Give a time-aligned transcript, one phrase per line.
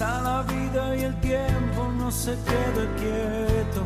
[0.00, 3.84] La vida y el tiempo no se queda quieto.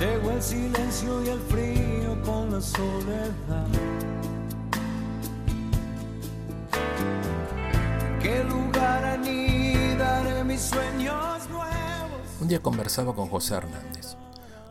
[0.00, 3.68] Llegó el silencio y el frío con la soledad.
[8.20, 12.20] ¿Qué lugar anidaré mis sueños nuevos?
[12.40, 14.16] Un día conversaba con José Hernández.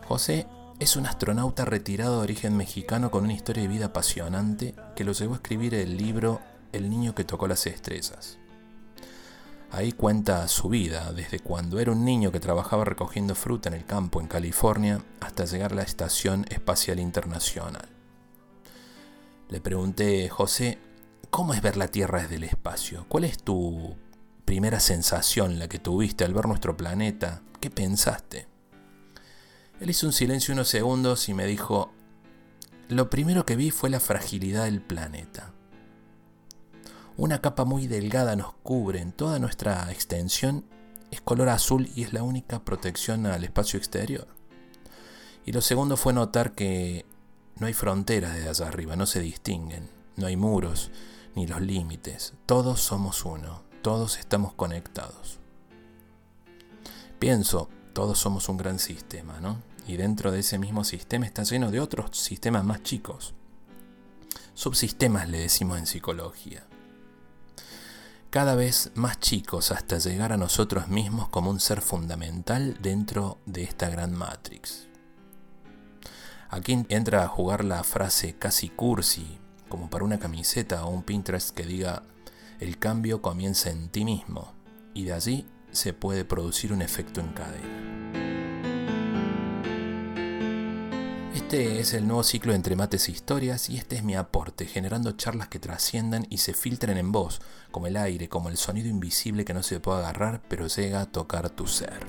[0.10, 0.46] José
[0.80, 5.14] es un astronauta retirado de origen mexicano con una historia de vida apasionante que lo
[5.14, 6.42] llevó a escribir el libro
[6.76, 8.38] El niño que tocó las estrellas.
[9.72, 13.86] Ahí cuenta su vida, desde cuando era un niño que trabajaba recogiendo fruta en el
[13.86, 17.88] campo en California hasta llegar a la Estación Espacial Internacional.
[19.48, 20.78] Le pregunté, José,
[21.30, 23.06] ¿cómo es ver la Tierra desde el espacio?
[23.08, 23.96] ¿Cuál es tu
[24.44, 27.42] primera sensación, la que tuviste al ver nuestro planeta?
[27.62, 28.50] ¿Qué pensaste?
[29.80, 31.94] Él hizo un silencio unos segundos y me dijo,
[32.90, 35.55] lo primero que vi fue la fragilidad del planeta.
[37.18, 40.66] Una capa muy delgada nos cubre en toda nuestra extensión,
[41.12, 44.28] es color azul y es la única protección al espacio exterior.
[45.46, 47.06] Y lo segundo fue notar que
[47.58, 50.92] no hay fronteras desde allá arriba, no se distinguen, no hay muros
[51.36, 55.40] ni los límites, todos somos uno, todos estamos conectados.
[57.18, 59.62] Pienso, todos somos un gran sistema, ¿no?
[59.88, 63.34] Y dentro de ese mismo sistema está lleno de otros sistemas más chicos.
[64.54, 66.66] Subsistemas le decimos en psicología
[68.36, 73.64] cada vez más chicos hasta llegar a nosotros mismos como un ser fundamental dentro de
[73.64, 74.90] esta gran Matrix.
[76.50, 81.56] Aquí entra a jugar la frase casi cursi, como para una camiseta o un Pinterest
[81.56, 82.04] que diga,
[82.60, 84.54] el cambio comienza en ti mismo,
[84.94, 88.35] y de allí se puede producir un efecto en cadena.
[91.56, 95.14] Este es el nuevo ciclo entre mates e historias y este es mi aporte, generando
[95.14, 97.40] charlas que trasciendan y se filtren en voz,
[97.72, 101.06] como el aire, como el sonido invisible que no se puede agarrar pero llega a
[101.06, 102.06] tocar tu ser.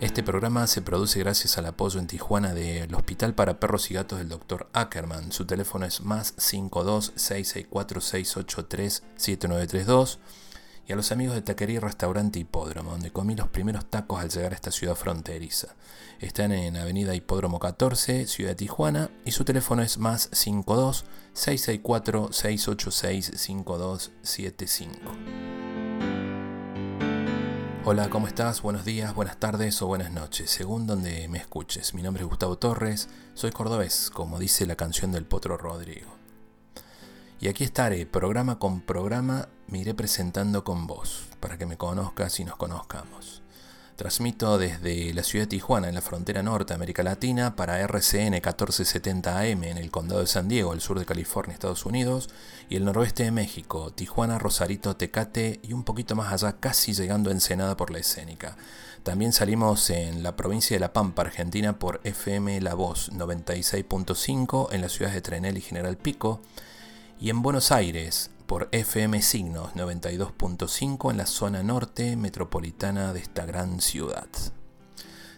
[0.00, 4.18] Este programa se produce gracias al apoyo en Tijuana del Hospital para Perros y Gatos
[4.18, 4.68] del Dr.
[4.72, 5.30] Ackerman.
[5.30, 10.18] Su teléfono es más 52 664 683 7932
[10.86, 14.52] y a los amigos de Taquería Restaurante Hipódromo, donde comí los primeros tacos al llegar
[14.52, 15.74] a esta ciudad fronteriza.
[16.20, 22.32] Están en Avenida Hipódromo 14, Ciudad de Tijuana, y su teléfono es más 52 664
[22.32, 25.00] 686 5275.
[27.86, 28.62] Hola, ¿cómo estás?
[28.62, 31.92] Buenos días, buenas tardes o buenas noches, según donde me escuches.
[31.92, 36.23] Mi nombre es Gustavo Torres, soy cordobés, como dice la canción del Potro Rodrigo.
[37.40, 42.38] Y aquí estaré, programa con programa, me iré presentando con vos, para que me conozcas
[42.40, 43.42] y nos conozcamos.
[43.96, 48.32] Transmito desde la ciudad de Tijuana, en la frontera norte de América Latina, para RCN
[48.32, 52.28] 1470 AM en el condado de San Diego, al sur de California, Estados Unidos,
[52.68, 57.30] y el noroeste de México, Tijuana, Rosarito, Tecate y un poquito más allá, casi llegando
[57.30, 58.56] a Ensenada por la escénica.
[59.04, 64.80] También salimos en la provincia de La Pampa, Argentina, por FM La Voz 96.5 en
[64.80, 66.40] las ciudades de Trenel y General Pico
[67.20, 73.46] y en Buenos Aires por FM Signos 92.5 en la zona norte metropolitana de esta
[73.46, 74.28] gran ciudad.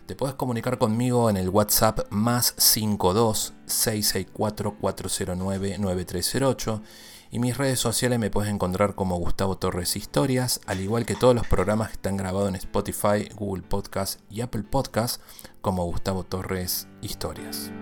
[0.06, 6.82] Te puedes comunicar conmigo en el WhatsApp más 52 664 409 9308
[7.30, 11.34] y mis redes sociales me puedes encontrar como Gustavo Torres Historias, al igual que todos
[11.34, 15.20] los programas que están grabados en Spotify, Google Podcast y Apple Podcast
[15.60, 17.72] como Gustavo Torres Historias.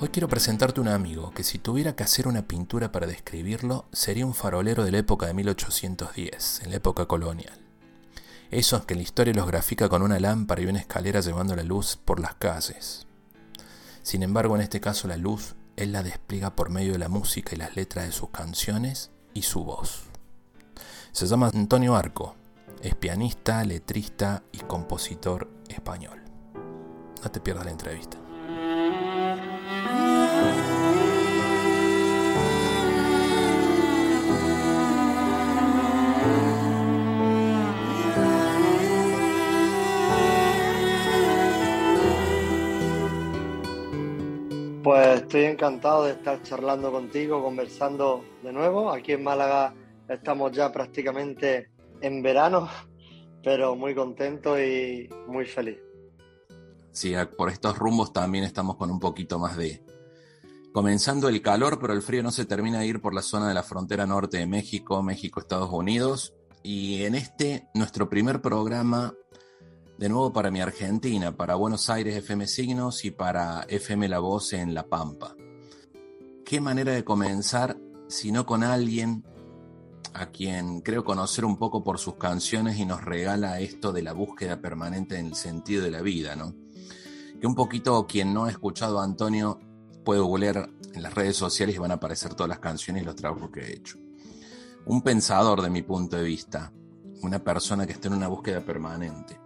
[0.00, 4.26] Hoy quiero presentarte un amigo que si tuviera que hacer una pintura para describirlo, sería
[4.26, 7.56] un farolero de la época de 1810, en la época colonial.
[8.50, 11.96] Esos que la historia los grafica con una lámpara y una escalera llevando la luz
[11.96, 13.06] por las calles.
[14.02, 17.54] Sin embargo, en este caso la luz, él la despliega por medio de la música
[17.54, 20.02] y las letras de sus canciones y su voz.
[21.12, 22.34] Se llama Antonio Arco,
[22.82, 26.20] es pianista, letrista y compositor español.
[27.22, 28.18] No te pierdas la entrevista.
[44.84, 48.92] Pues estoy encantado de estar charlando contigo, conversando de nuevo.
[48.92, 49.74] Aquí en Málaga
[50.10, 51.70] estamos ya prácticamente
[52.02, 52.68] en verano,
[53.42, 55.78] pero muy contento y muy feliz.
[56.92, 59.82] Sí, por estos rumbos también estamos con un poquito más de...
[60.74, 63.54] Comenzando el calor, pero el frío no se termina de ir por la zona de
[63.54, 66.34] la frontera norte de México, México-Estados Unidos.
[66.62, 69.14] Y en este, nuestro primer programa
[69.98, 74.52] de nuevo para mi Argentina, para Buenos Aires FM Signos y para FM La Voz
[74.52, 75.36] en La Pampa.
[76.44, 79.24] ¿Qué manera de comenzar si no con alguien
[80.12, 84.12] a quien creo conocer un poco por sus canciones y nos regala esto de la
[84.12, 86.54] búsqueda permanente en el sentido de la vida, ¿no?
[87.40, 89.60] Que un poquito quien no ha escuchado a Antonio
[90.04, 93.16] puede googlear en las redes sociales y van a aparecer todas las canciones y los
[93.16, 93.98] trabajos que he hecho.
[94.86, 96.72] Un pensador de mi punto de vista,
[97.22, 99.43] una persona que está en una búsqueda permanente.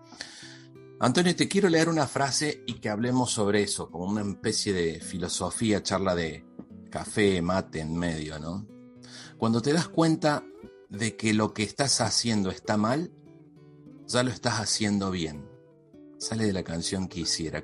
[1.01, 5.01] Antonio, te quiero leer una frase y que hablemos sobre eso, como una especie de
[5.01, 6.45] filosofía, charla de
[6.91, 8.67] café, mate en medio, ¿no?
[9.37, 10.43] Cuando te das cuenta
[10.89, 13.13] de que lo que estás haciendo está mal,
[14.07, 15.49] ya lo estás haciendo bien.
[16.19, 17.63] Sale de la canción Quisiera.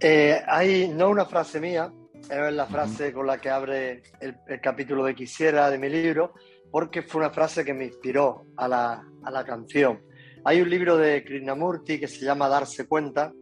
[0.00, 1.92] Eh, hay no una frase mía,
[2.30, 6.32] es la frase con la que abre el, capítulo de Quisiera de mi libro,
[6.70, 10.00] porque fue una frase que me inspiró a la, a la canción.
[10.44, 13.32] Hay un libro de Krishnamurti que se llama Darse cuenta,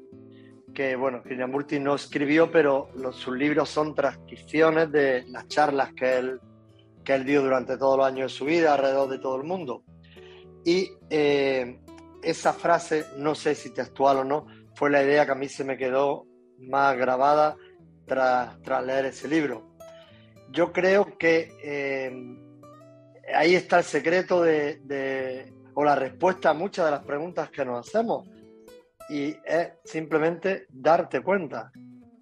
[0.75, 6.19] que bueno, Krishnamurti no escribió, pero los, sus libros son transcripciones de las charlas que
[6.19, 6.41] él
[7.05, 9.83] que él dio durante todos los años de su vida alrededor de todo el mundo.
[10.65, 11.81] Y eh,
[12.23, 15.65] esa frase, no sé si textual o no, fue la idea que a mí se
[15.65, 16.27] me quedó
[16.59, 17.57] más grabada
[18.07, 19.75] tras, tras leer ese libro.
[20.51, 22.13] Yo creo que eh,
[23.35, 27.87] ahí está el secreto de, o la respuesta a muchas de las preguntas que nos
[27.87, 28.29] hacemos.
[29.09, 31.71] Y es simplemente darte cuenta,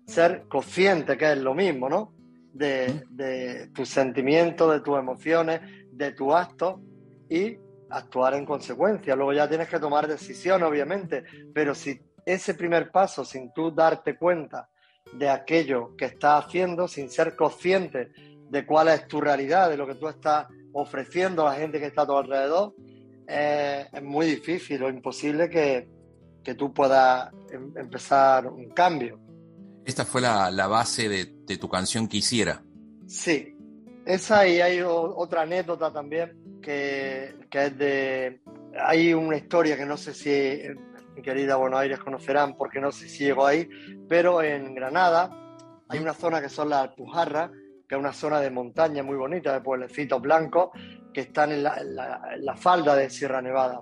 [0.07, 2.13] ser consciente que es lo mismo, ¿no?
[2.53, 5.61] de, tus sentimientos, de tus emociones,
[5.93, 6.81] de tu acto
[7.29, 7.57] y
[7.91, 9.17] actuar en consecuencia.
[9.17, 11.25] Luego ya tienes que tomar decisión, obviamente,
[11.55, 14.69] pero si ese primer paso, sin tú darte cuenta
[15.13, 18.13] de aquello que estás haciendo, sin ser consciente
[18.49, 21.87] de cuál es tu realidad, de lo que tú estás ofreciendo a la gente que
[21.87, 22.75] está a tu alrededor,
[23.31, 25.89] eh, es muy difícil o imposible que,
[26.43, 29.21] que tú puedas em, empezar un cambio.
[29.85, 32.63] Esta fue la, base de, tu canción Quisiera.
[33.07, 33.57] Sí,
[34.05, 38.41] esa y hay otra anécdota también que, es de...
[38.79, 40.77] Hay una historia que no sé si eh,
[41.17, 43.69] mi querida Buenos Aires conocerán porque no sé si llegó ahí,
[44.09, 45.31] pero en Granada
[45.89, 47.51] hay una zona que son las Alpujarras,
[47.91, 50.71] que es una zona de montaña muy bonita, de pueblecitos blancos,
[51.13, 53.81] que están en la, falda de Sierra Nevada.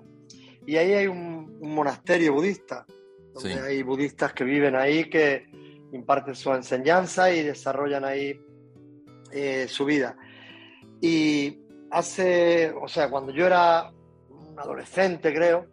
[0.65, 2.87] Y ahí hay un, monasterio budista,
[3.35, 5.45] donde hay budistas que viven ahí que,
[5.91, 8.39] imparten su enseñanza y desarrollan ahí
[9.31, 10.17] eh, su vida.
[10.99, 11.59] Y
[11.91, 13.91] hace, o sea, cuando yo era
[14.29, 15.67] un adolescente, creo,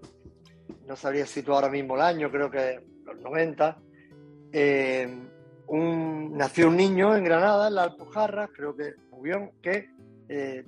[0.86, 3.78] no sabría si tú ahora mismo el año, creo que los 90,
[4.52, 5.25] eh,
[5.70, 9.90] nació un niño en Granada, en la Alpujarra, creo que murió, que
[10.28, 10.64] eh,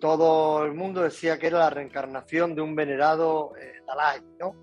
[0.00, 3.52] todo el mundo decía que era la reencarnación de un venerado
[3.86, 4.54] Dalai, ¿no?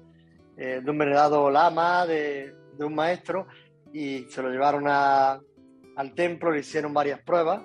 [0.56, 3.48] de un venerado lama, de, de un maestro,
[3.94, 5.40] y se lo llevaron a,
[5.96, 7.62] al templo, le hicieron varias pruebas,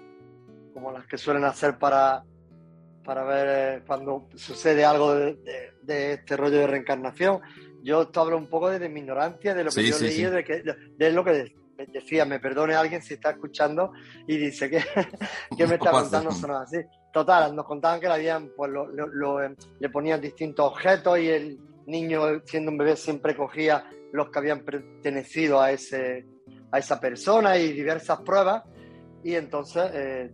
[0.72, 2.24] como las que suelen hacer para,
[3.04, 3.46] para ver
[3.78, 5.38] eh, cuando sucede algo de,
[5.86, 7.40] este rollo de reencarnación.
[7.84, 10.64] Yo esto hablo un poco de, mi ignorancia, de lo que yo leí, de, que,
[10.96, 13.92] de, lo que decía, me perdone alguien si está escuchando
[14.26, 14.78] y dice que,
[15.56, 16.78] que me está contando son así.
[17.12, 21.58] Total, nos contaban que le habían, pues lo, eh, le ponían distintos objetos y el
[21.86, 26.26] niño, siendo un bebé, siempre cogía los que habían pertenecido a, ese,
[26.70, 28.62] a esa persona y diversas pruebas.
[29.22, 30.30] Y entonces eh,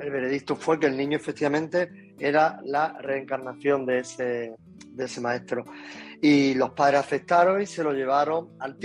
[0.00, 4.54] el veredicto fue que el niño efectivamente era la reencarnación de ese,
[4.94, 5.64] de ese maestro.
[6.20, 8.76] Y los padres aceptaron y se lo llevaron al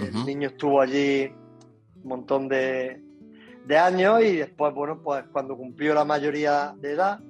[0.00, 1.32] El niño estuvo allí
[2.02, 3.02] un montón de,
[3.66, 7.20] de años y después, bueno, pues cuando cumplió la mayoría de edad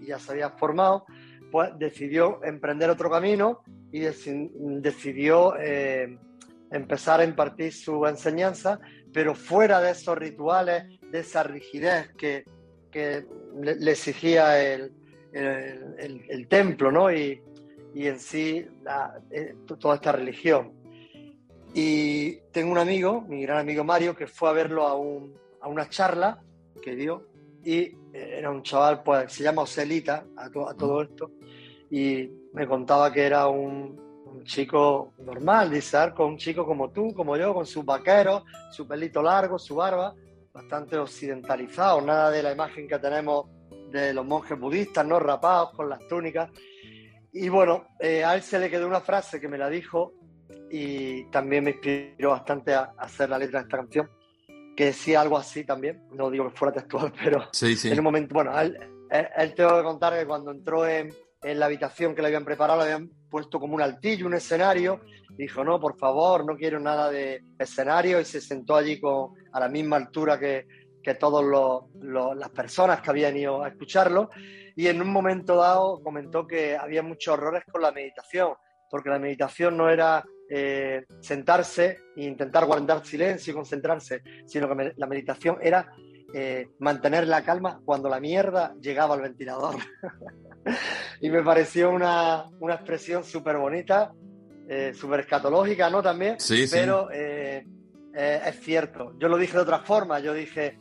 [0.00, 1.04] y ya se había formado,
[1.50, 3.62] pues decidió emprender otro camino
[3.92, 6.18] y decidió eh,
[6.72, 8.80] empezar a impartir su enseñanza,
[9.12, 12.44] pero fuera de esos rituales, de esa rigidez que,
[12.90, 13.24] que
[13.62, 14.92] le, exigía el,
[15.32, 17.12] el, templo, ¿no?
[17.12, 17.40] Y,
[17.94, 18.66] y en sí
[19.30, 20.72] eh, toda esta religión.
[21.74, 25.68] Y tengo un amigo, mi gran amigo Mario, que fue a verlo a, un, a
[25.68, 26.40] una charla
[26.80, 27.26] que dio.
[27.64, 31.32] Y era un chaval, pues se llama Ocelita a, a todo esto,
[31.90, 34.02] y me contaba que era un,
[34.44, 39.22] chico normal, dice Arco, un chico como tú, como yo, con sus vaqueros, su pelito
[39.22, 40.12] largo, su barba,
[40.52, 43.46] bastante occidentalizado, nada de la imagen que tenemos
[43.90, 46.50] de los monjes budistas, no rapados, con las túnicas.
[47.32, 50.12] Y bueno, eh, a él se le quedó una frase que me la dijo
[50.70, 54.10] y también me inspiró bastante a, hacer la letra de esta canción,
[54.76, 58.58] que decía algo así también, no digo que fuera textual, pero en un momento, bueno,
[58.58, 58.78] él,
[59.10, 62.44] él, él tengo que contar que cuando entró en, en la habitación que le habían
[62.44, 65.00] preparado, le habían puesto como un altillo, un escenario.
[65.30, 69.60] Dijo, no, por favor, no quiero nada de escenario y se sentó allí con, a
[69.60, 70.66] la misma altura que,
[71.02, 71.44] que todas
[71.94, 74.30] las personas que habían ido a escucharlo.
[74.74, 78.54] Y en un momento dado comentó que había muchos errores con la meditación,
[78.90, 84.92] porque la meditación no era eh, sentarse e intentar guardar silencio y concentrarse, sino que
[84.96, 85.92] la meditación era
[86.34, 89.76] eh, mantener la calma cuando la mierda llegaba al ventilador.
[91.20, 94.12] y me pareció una, una expresión súper bonita,
[94.68, 96.02] eh, súper escatológica, ¿no?
[96.02, 99.14] También, sí, pero es cierto.
[99.18, 100.78] Yo lo dije de otra forma, yo dije,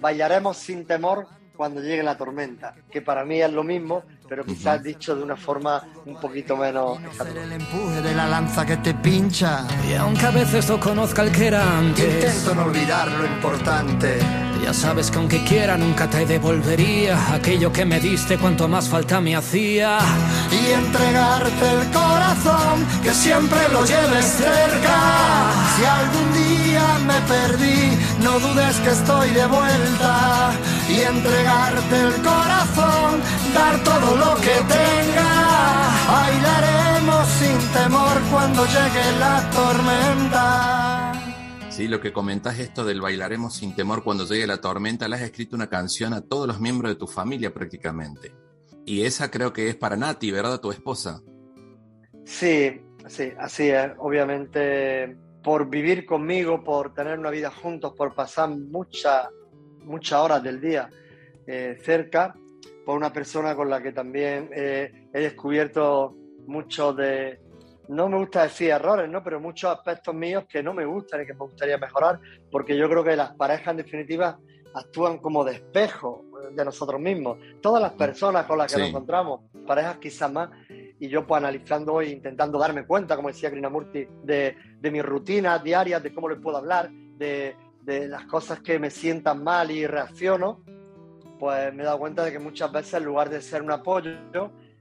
[0.00, 1.26] bailaremos sin temor
[1.56, 5.36] cuando llegue la tormenta, que para mí es lo mismo, pero quizás dicho de una
[5.36, 9.66] forma un poquito menos el empuje de la lanza que te pincha.
[9.88, 14.18] Y aunque a veces no conozca el que era antes intento no olvidar lo importante.
[14.62, 19.20] ya sabes que aunque quiera nunca te devolvería aquello que me diste cuanto más falta
[19.20, 19.98] me hacía.
[20.50, 25.52] Y entregarte el corazón que siempre lo lleves cerca.
[25.76, 26.65] Si algún día
[27.06, 30.52] me perdí no dudes que estoy de vuelta
[30.88, 33.20] y entregarte el corazón
[33.54, 41.12] dar todo lo que tenga bailaremos sin temor cuando llegue la tormenta
[41.76, 45.20] Sí, lo que comentás esto del bailaremos sin temor cuando llegue la tormenta, le has
[45.20, 48.32] escrito una canción a todos los miembros de tu familia prácticamente.
[48.86, 50.58] Y esa creo que es para Nati, ¿verdad?
[50.58, 51.20] Tu esposa.
[52.24, 53.90] Sí, sí, así es.
[53.98, 59.28] Obviamente, por vivir conmigo, por tener una vida juntos, por pasar muchas
[59.84, 60.90] muchas horas del día
[61.46, 62.34] eh, cerca,
[62.84, 66.16] por una persona con la que también eh, he descubierto
[66.48, 67.38] muchos de,
[67.86, 69.22] no me gusta decir errores, ¿no?
[69.22, 72.18] Pero muchos aspectos míos que no me gustan y que me gustaría mejorar,
[72.50, 74.40] porque yo creo que las parejas en definitiva
[74.74, 77.38] actúan como de espejo de nosotros mismos.
[77.60, 80.50] Todas las personas con las que nos encontramos, parejas quizás más,
[80.98, 85.62] y yo pues analizando e intentando darme cuenta, como decía Krishnamurti, de, de mis rutinas
[85.62, 89.86] diarias, de cómo le puedo hablar, de, de las cosas que me sientan mal y
[89.86, 90.62] reacciono,
[91.38, 94.12] pues me he dado cuenta de que muchas veces en lugar de ser un apoyo,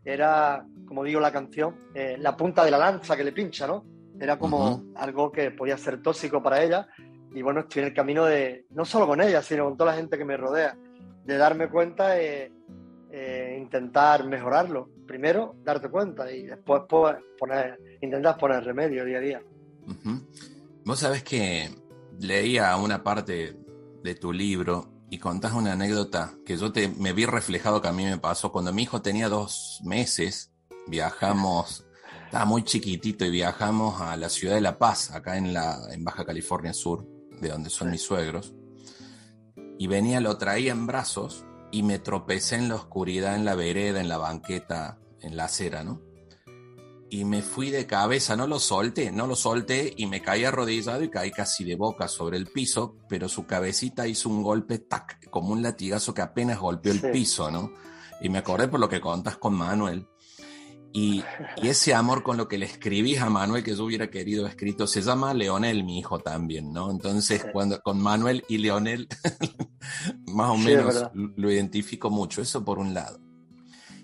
[0.03, 3.84] era como digo la canción, eh, la punta de la lanza que le pincha, ¿no?
[4.19, 6.88] Era como algo que podía ser tóxico para ella.
[7.34, 9.98] Y bueno, estoy en el camino de, no solo con ella, sino con toda la
[9.98, 10.77] gente que me rodea,
[11.25, 12.51] de darme cuenta e
[13.58, 14.89] intentar mejorarlo.
[15.08, 19.41] Primero, darte cuenta y después poner, intentar poner remedio día a día.
[20.84, 21.70] Vos sabés que
[22.20, 23.58] leía una parte
[24.03, 27.94] de tu libro y contás una anécdota que yo te, me vi reflejado que a
[27.94, 28.51] mí me pasó.
[28.51, 30.51] Cuando mi hijo tenía dos meses,
[30.88, 31.86] viajamos,
[32.25, 36.03] estaba muy chiquitito y viajamos a la ciudad de La Paz, acá en, la, en
[36.03, 37.08] Baja California Sur,
[37.39, 38.53] de donde son mis suegros.
[39.77, 44.00] Y venía, lo traía en brazos y me tropecé en la oscuridad, en la vereda,
[44.00, 46.01] en la banqueta, en la acera, ¿no?
[47.10, 51.03] Y me fui de cabeza, no lo solté, no lo solté y me caí arrodillado
[51.03, 55.29] y caí casi de boca sobre el piso, pero su cabecita hizo un golpe, tac,
[55.29, 57.72] como un latigazo que apenas golpeó el piso, ¿no?
[58.22, 60.08] Y me acordé por lo que contas con Manuel,
[60.97, 61.25] y,
[61.61, 65.01] ese amor con lo que le escribís a Manuel que yo hubiera querido escrito, se
[65.01, 66.89] llama Leonel, mi hijo también, ¿no?
[66.89, 69.09] Entonces, cuando con Manuel y Leonel,
[70.27, 73.19] más o menos lo identifico mucho, eso por un lado.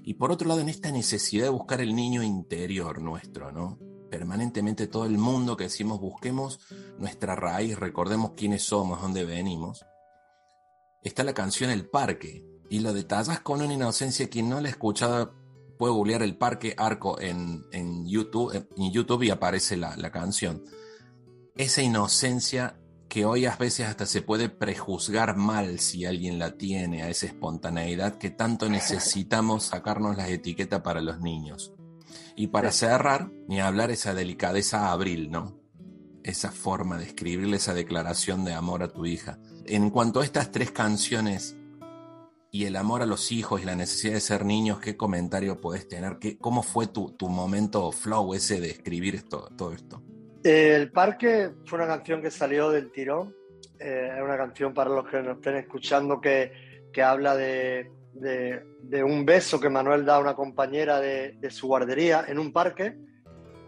[0.04, 3.80] Y por otro lado, en esta necesidad de buscar el niño interior nuestro, ¿no?
[4.10, 6.60] Permanentemente todo el mundo que decimos busquemos
[6.98, 9.86] nuestra raíz, recordemos quiénes somos, dónde venimos.
[11.02, 14.72] Está la canción El Parque, y lo detallas con una inocencia que no la he
[15.82, 20.64] puede googlear el Parque Arco en, YouTube, en YouTube y aparece la, la canción.
[21.56, 27.02] Esa inocencia que hoy a veces hasta se puede prejuzgar mal si alguien la tiene,
[27.02, 31.74] a esa espontaneidad que tanto necesitamos sacarnos las etiquetas para los niños.
[32.36, 35.60] Y para cerrar, ni hablar esa delicadeza abril, ¿no?
[36.22, 39.40] Esa forma de escribirle esa declaración de amor a tu hija.
[39.66, 41.56] En cuanto a estas tres canciones,
[42.54, 45.88] y el amor a los hijos y la necesidad de ser niños, ¿qué comentario puedes
[45.88, 46.18] tener?
[46.20, 50.04] ¿Qué, ¿Cómo fue tu, tu, momento flow ese de escribir esto, todo esto?
[50.44, 53.34] El Parque fue una canción que salió del tirón.
[53.80, 56.52] Eh, es una canción para los que nos estén escuchando que,
[56.92, 61.50] que habla de, de, de, un beso que Manuel da a una compañera de, de
[61.52, 62.98] su guardería en un parque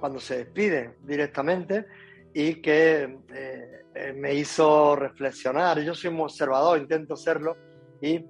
[0.01, 1.85] cuando se despide directamente
[2.33, 5.79] y que eh, me hizo reflexionar.
[5.79, 7.55] Yo soy un observador, intento serlo
[8.03, 8.21] y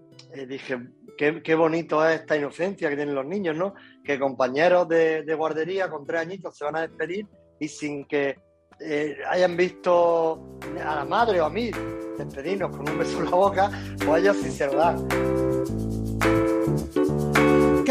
[0.47, 0.77] dije,
[1.17, 3.73] qué, bonito es esta inocencia que tienen los niños, ¿no?
[4.03, 7.25] Que compañeros de, guardería con tres añitos se van a despedir
[7.59, 8.35] y sin que
[8.79, 11.71] eh, hayan visto a la madre o a mí
[12.19, 13.71] despedirnos con un beso en la boca,
[14.05, 15.52] pues ellos sí se lo dan.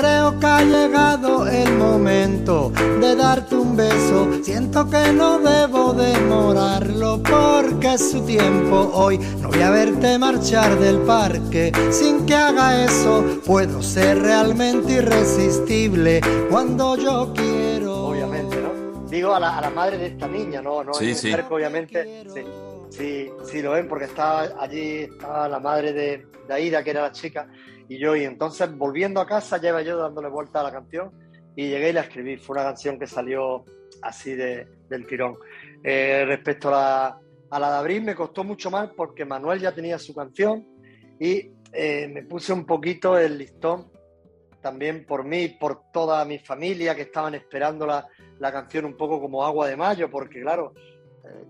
[0.02, 4.42] Creo que ha llegado el momento de darte un beso.
[4.42, 8.90] Siento que no debo demorarlo porque es su tiempo.
[8.94, 13.24] Hoy no voy a verte marchar del parque sin que haga eso.
[13.46, 18.06] Puedo ser realmente irresistible cuando yo quiero.
[18.08, 19.08] Obviamente, ¿no?
[19.08, 20.82] Digo a la, madre de esta niña, ¿no?
[20.82, 21.32] no sí, sí.
[21.48, 22.24] obviamente.
[22.90, 23.30] Sí.
[23.44, 27.12] Sí, lo ven porque estaba allí, estaba la madre de, de Aida, que era la
[27.12, 27.46] chica,
[27.94, 31.10] y yo, y entonces volviendo a casa, lleva yo dándole vuelta a la canción
[31.54, 32.38] y llegué y la escribí.
[32.38, 33.64] Fue una canción que salió
[34.00, 35.36] así de, del tirón.
[35.84, 37.20] Eh, respecto a la,
[37.50, 40.66] a la de abril, me costó mucho más porque Manuel ya tenía su canción
[41.20, 43.90] y eh, me puse un poquito el listón
[44.62, 48.08] también por mí, por toda mi familia que estaban esperando la,
[48.38, 50.72] la canción un poco como agua de mayo, porque claro,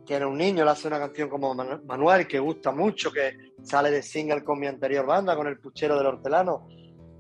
[0.05, 4.03] tiene un niño, le hace una canción como Manuel, que gusta mucho, que sale de
[4.03, 6.69] single con mi anterior banda, con el Puchero del Hortelano,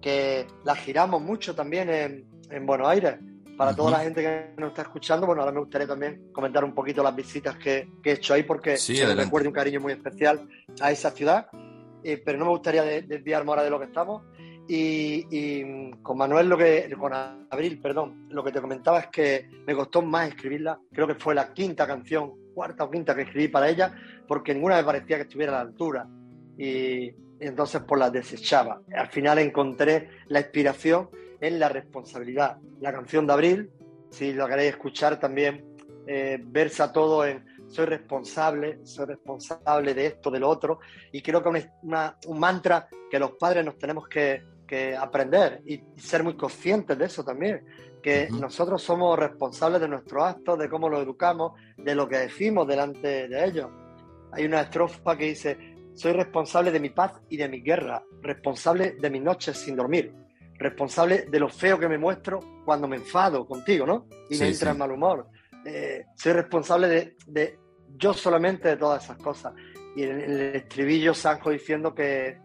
[0.00, 3.16] que la giramos mucho también en, en Buenos Aires.
[3.56, 6.74] Para toda la gente que nos está escuchando, bueno, ahora me gustaría también comentar un
[6.74, 9.92] poquito las visitas que, que he hecho ahí, porque sí, me recuerdo un cariño muy
[9.92, 10.48] especial
[10.80, 11.46] a esa ciudad,
[12.02, 14.24] eh, pero no me gustaría desviarme ahora de lo que estamos.
[14.66, 19.48] Y, y, con Manuel, lo que, con Abril, perdón, lo que te comentaba es que
[19.66, 20.80] me costó más escribirla.
[20.90, 23.94] Creo que fue la quinta canción cuarta o quinta que escribí para ella,
[24.26, 26.06] porque ninguna me parecía que estuviera a la altura.
[26.58, 28.82] Y, entonces pues la desechaba.
[28.94, 32.58] Al final encontré la inspiración en la responsabilidad.
[32.80, 33.70] La canción de Abril,
[34.10, 35.64] si lo queréis escuchar también,
[36.06, 40.80] eh, versa todo en soy responsable, soy responsable de esto, de lo otro,
[41.10, 41.68] y creo que es
[42.26, 47.06] un mantra que los padres nos tenemos que, que aprender y ser muy conscientes de
[47.06, 47.64] eso también,
[48.02, 52.66] que nosotros somos responsables de nuestros actos, de cómo los educamos, de lo que decimos
[52.66, 53.70] delante de ellos.
[54.32, 58.96] Hay una estrofa que dice, soy responsable de mi paz y de mi guerra, responsable
[59.00, 60.12] de mis noches sin dormir,
[60.58, 64.06] responsable de lo feo que me muestro cuando me enfado contigo, ¿no?
[64.28, 65.28] Y me entra en mal humor.
[65.64, 67.58] Eh, soy responsable de, de,
[67.96, 69.54] yo solamente de todas esas cosas.
[69.94, 72.38] Y en el estribillo Sanjo diciendo que,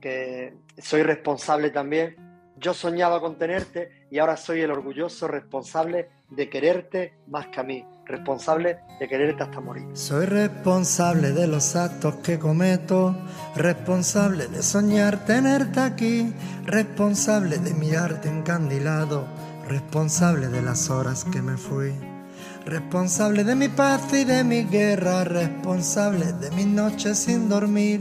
[0.00, 2.33] que soy responsable también
[2.64, 7.62] yo soñaba con tenerte y ahora soy el orgulloso responsable de quererte más que a
[7.62, 9.84] mí, responsable de quererte hasta morir.
[9.92, 13.14] Soy responsable de los actos que cometo,
[13.54, 16.32] responsable de soñar tenerte aquí,
[16.64, 19.26] responsable de mirarte encandilado,
[19.68, 21.92] responsable de las horas que me fui.
[22.64, 28.00] Responsable de mi paz y de mi guerra, responsable de mis noches sin dormir,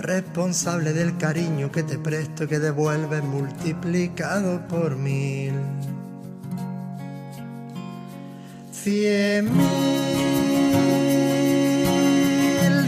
[0.00, 5.52] responsable del cariño que te presto y que devuelves multiplicado por mil.
[8.72, 9.66] Cien mil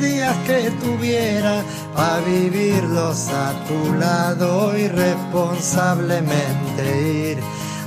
[0.00, 1.62] días que tuviera
[1.94, 7.38] a vivirlos a tu lado y responsablemente ir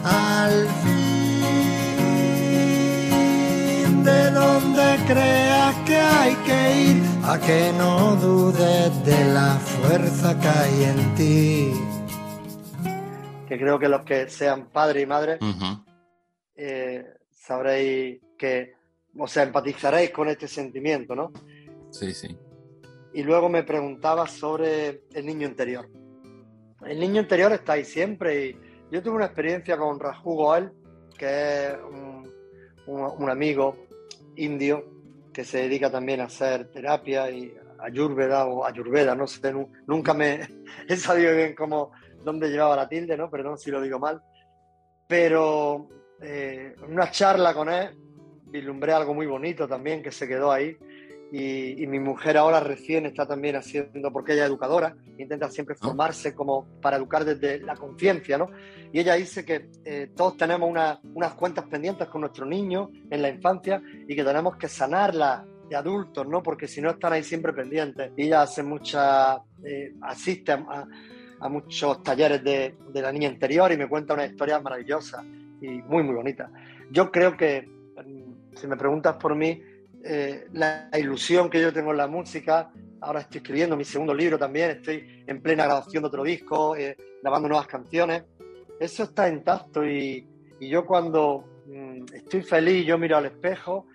[0.04, 0.94] al fin
[4.04, 10.48] de donde creas que hay que ir a que no dudes de la fuerza que
[10.48, 11.72] hay en ti.
[13.48, 15.40] Que creo que los que sean padre y madre
[16.56, 18.74] eh, sabréis que,
[19.18, 21.32] o sea, empatizaréis con este sentimiento, ¿no?
[21.90, 22.38] Sí, sí.
[23.14, 25.90] Y luego me preguntaba sobre el niño interior.
[26.86, 28.60] El niño interior está ahí siempre y
[28.92, 30.72] yo tuve una experiencia con Raju Goel,
[31.18, 31.78] que es
[32.86, 33.76] un amigo
[34.36, 34.95] indio
[35.36, 39.54] que se dedica también a hacer terapia y ayurveda o ayurveda, no sé,
[39.86, 40.48] nunca me
[40.88, 41.92] he sabido bien cómo,
[42.24, 43.30] dónde llevaba la tilde, ¿no?
[43.30, 44.22] Perdón si lo digo mal.
[45.06, 45.90] Pero
[46.22, 47.90] eh, una charla con él
[48.46, 50.78] vislumbré algo muy bonito también que se quedó ahí
[51.32, 56.34] y, mi mujer ahora recién está también haciendo, porque ella es educadora, intenta siempre formarse
[56.34, 58.50] como para educar desde la conciencia, ¿no?
[58.94, 63.30] Y ella dice que eh, todos tenemos unas cuentas pendientes con nuestros niños en la
[63.30, 66.42] infancia y que tenemos que sanarlas de adultos, ¿no?
[66.42, 68.12] Porque si no están ahí siempre pendientes.
[68.16, 70.88] Y ella hace mucha, eh, asiste a,
[71.50, 75.24] muchos talleres de, de la niña interior y me cuenta una historia maravillosa
[75.62, 76.50] y muy, muy bonita.
[76.92, 77.70] Yo creo que,
[78.56, 79.62] si me preguntas por mí,
[80.08, 82.72] eh, la ilusión que yo tengo en la música.
[83.02, 86.96] Ahora estoy escribiendo mi segundo libro también, estoy en plena grabación de otro disco, eh,
[87.24, 88.24] grabando nuevas canciones.
[88.80, 90.28] Eso está intacto y,
[90.60, 93.88] y yo cuando mm, estoy feliz, yo miro al espejo,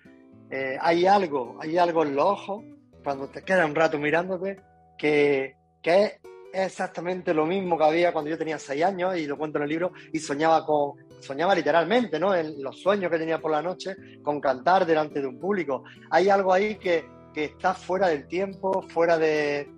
[0.51, 2.64] eh, hay algo, hay algo en los ojos,
[3.05, 4.61] cuando te quedas un rato mirándote,
[4.99, 6.12] que, que es
[6.53, 9.70] exactamente lo mismo que había cuando yo tenía seis años y lo cuento en el
[9.70, 12.35] libro y soñaba con, soñaba literalmente, ¿no?
[12.35, 15.85] En los sueños que tenía por la noche con cantar delante de un público.
[16.11, 19.68] Hay algo ahí que, que está fuera del tiempo, fuera de,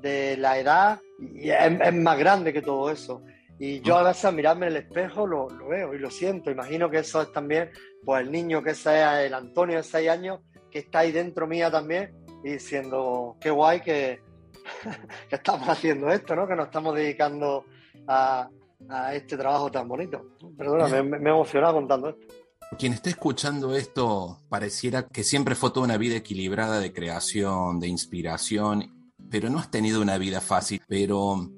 [0.00, 3.22] de la edad y es, más grande que todo eso.
[3.58, 6.50] Y yo a veces al mirarme en el espejo lo, lo, veo y lo siento.
[6.50, 7.70] Imagino que eso es también,
[8.04, 11.70] pues el niño que sea el Antonio de 6 años, que está ahí dentro mía
[11.70, 14.20] también y diciendo, qué guay que,
[15.28, 16.46] que estamos haciendo esto, ¿no?
[16.46, 17.64] Que nos estamos dedicando
[18.06, 18.48] a,
[18.88, 20.36] a este trabajo tan bonito.
[20.56, 22.26] Perdona, me, me he emocionado contando esto.
[22.78, 27.88] Quien esté escuchando esto pareciera que siempre fue toda una vida equilibrada de creación, de
[27.88, 30.82] inspiración, pero no has tenido una vida fácil.
[30.88, 31.48] Pero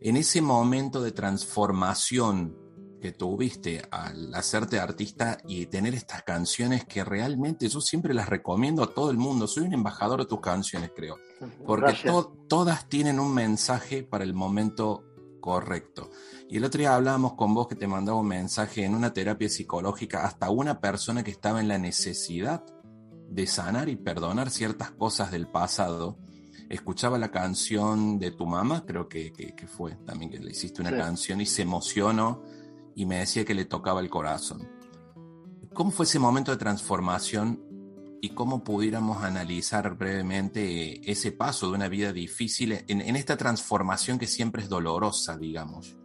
[0.00, 2.66] en ese momento de transformación
[3.00, 8.82] que tuviste al hacerte artista y tener estas canciones que realmente yo siempre las recomiendo
[8.82, 9.46] a todo el mundo.
[9.46, 11.16] Soy un embajador de tus canciones, creo.
[11.64, 11.94] Porque
[12.48, 15.04] todas tienen un mensaje para el momento
[15.40, 16.10] correcto.
[16.48, 19.48] Y el otro día hablábamos con vos que te mandaba un mensaje en una terapia
[19.48, 22.64] psicológica hasta una persona que estaba en la necesidad
[23.28, 26.18] de sanar y perdonar ciertas cosas del pasado.
[26.68, 30.96] Escuchaba la canción de tu mamá, creo que, que, fue también que le hiciste una
[30.96, 32.42] canción y se emocionó
[32.94, 34.68] y me decía que le tocaba el corazón.
[35.74, 37.60] ¿Cómo fue ese momento de transformación
[38.22, 44.18] y cómo pudiéramos analizar brevemente ese paso de una vida difícil en, en esta transformación
[44.18, 45.96] que siempre es dolorosa, digamos?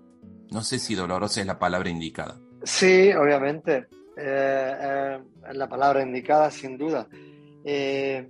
[0.52, 2.38] No sé si dolorosa es la palabra indicada.
[2.64, 3.88] Sí, obviamente.
[4.18, 7.08] Eh, eh, es la palabra indicada, sin duda.
[7.64, 8.30] Eh,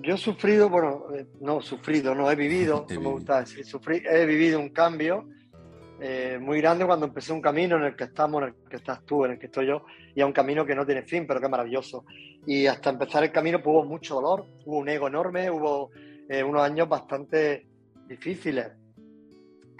[0.00, 1.06] yo he sufrido, bueno,
[1.40, 5.26] no sufrido, no he vivido, me gusta decir, sufrí, he vivido un cambio
[6.40, 9.26] muy grande cuando empecé un camino en el que estamos, en el que estás tú,
[9.26, 9.84] en el que estoy yo,
[10.14, 12.06] y a un camino que no tiene fin, pero que es maravilloso.
[12.46, 15.90] Y hasta empezar el camino pues, hubo mucho dolor, hubo un ego enorme, hubo
[16.46, 17.66] unos años bastante
[18.06, 18.79] difíciles.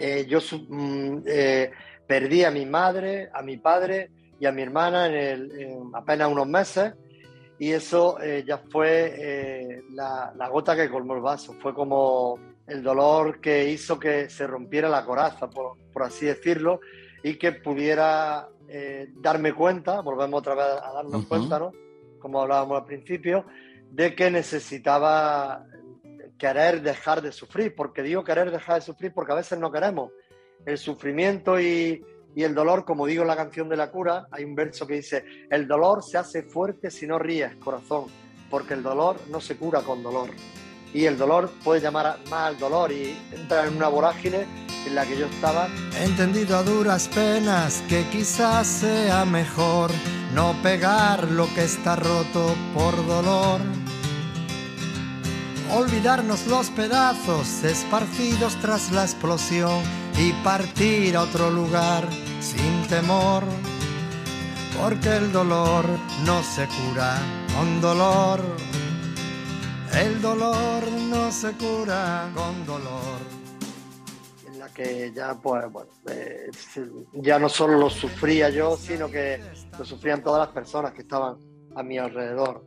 [0.01, 1.71] Eh, yo mm, eh,
[2.07, 4.09] perdí a mi madre, a mi padre
[4.39, 6.95] y a mi hermana en, apenas unos meses
[7.59, 13.39] y eso eh, ya fue la, gota que colmó el vaso, fue como el dolor
[13.39, 16.79] que hizo que se rompiera la coraza, por, así decirlo,
[17.21, 18.47] y que pudiera
[19.17, 21.71] darme cuenta, volvemos otra vez a darnos cuenta, ¿no?
[22.19, 23.45] como hablábamos al principio,
[23.91, 25.65] de que necesitaba
[26.41, 30.11] querer dejar de sufrir, porque digo querer dejar de sufrir porque a veces no queremos.
[30.65, 32.03] El sufrimiento y,
[32.35, 35.23] el dolor, como digo en la canción de la cura, hay un verso que dice,
[35.51, 38.05] el dolor se hace fuerte si no ríes, corazón,
[38.49, 40.31] porque el dolor no se cura con dolor.
[40.95, 44.47] Y el dolor puede llamar más al dolor y entrar en una vorágine
[44.87, 45.67] en la que yo estaba.
[45.99, 49.91] He entendido a duras penas que quizás sea mejor
[50.33, 53.61] no pegar lo que está roto por dolor
[55.73, 59.81] olvidarnos los pedazos esparcidos tras la explosión
[60.17, 62.07] y partir a otro lugar
[62.39, 63.43] sin temor.
[64.81, 65.85] Porque el dolor
[66.25, 67.17] no se cura
[67.55, 68.39] con dolor.
[69.93, 73.19] El dolor no se cura con dolor.
[74.47, 76.49] En la que ya, pues, bueno, eh,
[77.13, 79.39] ya no solo lo sufría yo, sino que
[79.77, 81.35] lo sufrían todas las personas que estaban
[81.75, 82.65] a mi alrededor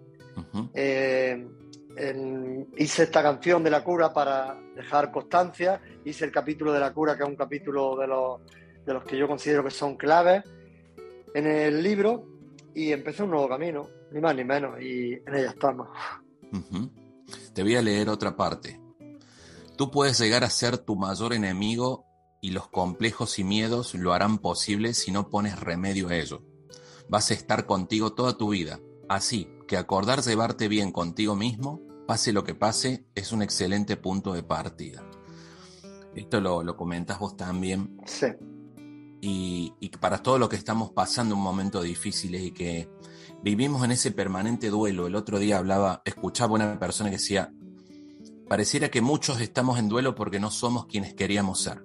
[2.76, 7.16] hice esta canción de la cura para dejar constancia, hice el capítulo de la cura,
[7.16, 10.44] que es un capítulo de los, que yo considero que son claves
[11.34, 12.26] en el libro,
[12.74, 15.88] y empecé un nuevo camino, ni más ni menos, y en ella estamos.
[17.54, 18.80] Te voy a leer otra parte.
[19.76, 22.06] Tú puedes llegar a ser tu mayor enemigo
[22.40, 26.42] y los complejos y miedos lo harán posible si no pones remedio a ello.
[27.08, 32.32] Vas a estar contigo toda tu vida, así que acordar llevarte bien contigo mismo, pase
[32.32, 35.02] lo que pase, es un excelente punto de partida.
[36.14, 38.00] Esto lo, lo comentas vos también.
[38.06, 38.26] Sí.
[39.26, 42.90] Y, para todo lo que estamos pasando un momento difícil y que
[43.42, 45.06] vivimos en ese permanente duelo.
[45.06, 47.50] El otro día hablaba, escuchaba una persona que decía,
[48.48, 51.82] pareciera que muchos estamos en duelo porque no somos quienes queríamos ser.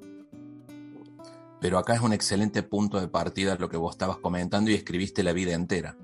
[1.61, 5.23] Pero acá es un excelente punto de partida lo que vos estabas comentando y escribiste
[5.23, 5.97] la vida entera.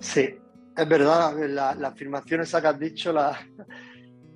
[0.00, 0.34] Sí,
[0.76, 3.38] es verdad, la, la afirmación esa que has dicho la,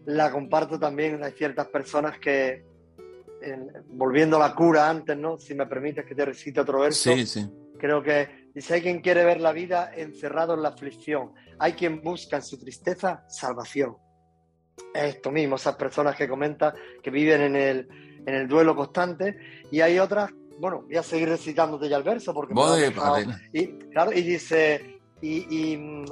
[0.07, 1.23] la comparto también.
[1.23, 2.65] Hay ciertas personas que,
[3.89, 5.39] volviendo a la cura antes, ¿no?
[5.39, 7.13] Si me permites que te recite otro verso.
[7.13, 7.49] Sí, sí.
[7.79, 11.33] Creo que dice, hay quien quiere ver la vida encerrado en la aflicción.
[11.59, 13.97] Hay quien busca en su tristeza salvación.
[14.95, 17.89] Es esto mismo, esas personas que comentan que viven en el,
[18.27, 19.39] en el duelo constante.
[19.71, 22.55] Y hay otras, bueno, voy a seguir recitándote ya el verso porque...
[23.53, 26.05] y, claro, y dice y, y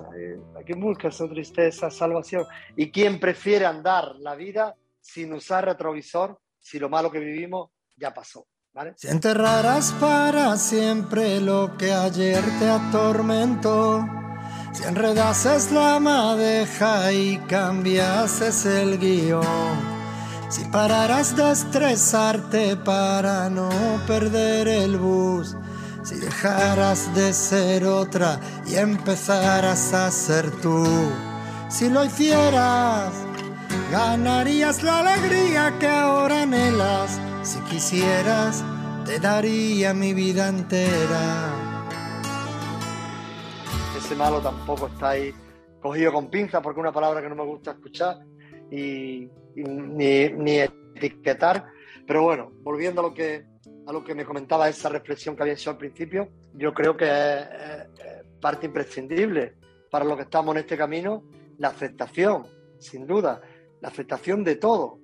[0.64, 2.44] que busca su tristeza, salvación.
[2.76, 8.12] ¿Y quién prefiere andar la vida sin usar retrovisor si lo malo que vivimos ya
[8.12, 8.46] pasó?
[8.72, 8.94] ¿vale?
[8.96, 14.04] Si enterrarás para siempre lo que ayer te atormentó,
[14.72, 19.94] si enredases la madeja y cambiases el guion,
[20.48, 23.70] Si pararas de estresarte para no
[24.06, 25.56] perder el bus,
[26.04, 30.84] si dejaras de ser otra y empezaras a ser tú,
[31.68, 33.12] si lo hicieras,
[33.90, 37.18] ganarías la alegría que ahora anhelas.
[37.42, 38.62] Si quisieras,
[39.04, 41.52] te daría mi vida entera.
[43.96, 45.34] Ese malo tampoco está ahí
[45.80, 48.18] cogido con pinzas porque es una palabra que no me gusta escuchar
[48.70, 51.66] y, ni, ni etiquetar.
[52.06, 53.53] Pero bueno, volviendo a lo que
[53.87, 57.07] a lo que me comentaba esa reflexión que había hecho al principio, yo creo que
[57.07, 57.88] es,
[58.40, 59.55] parte imprescindible
[59.90, 61.25] para los que estamos en este camino,
[61.59, 62.47] la aceptación,
[62.79, 63.40] sin duda,
[63.81, 64.99] la aceptación de todo.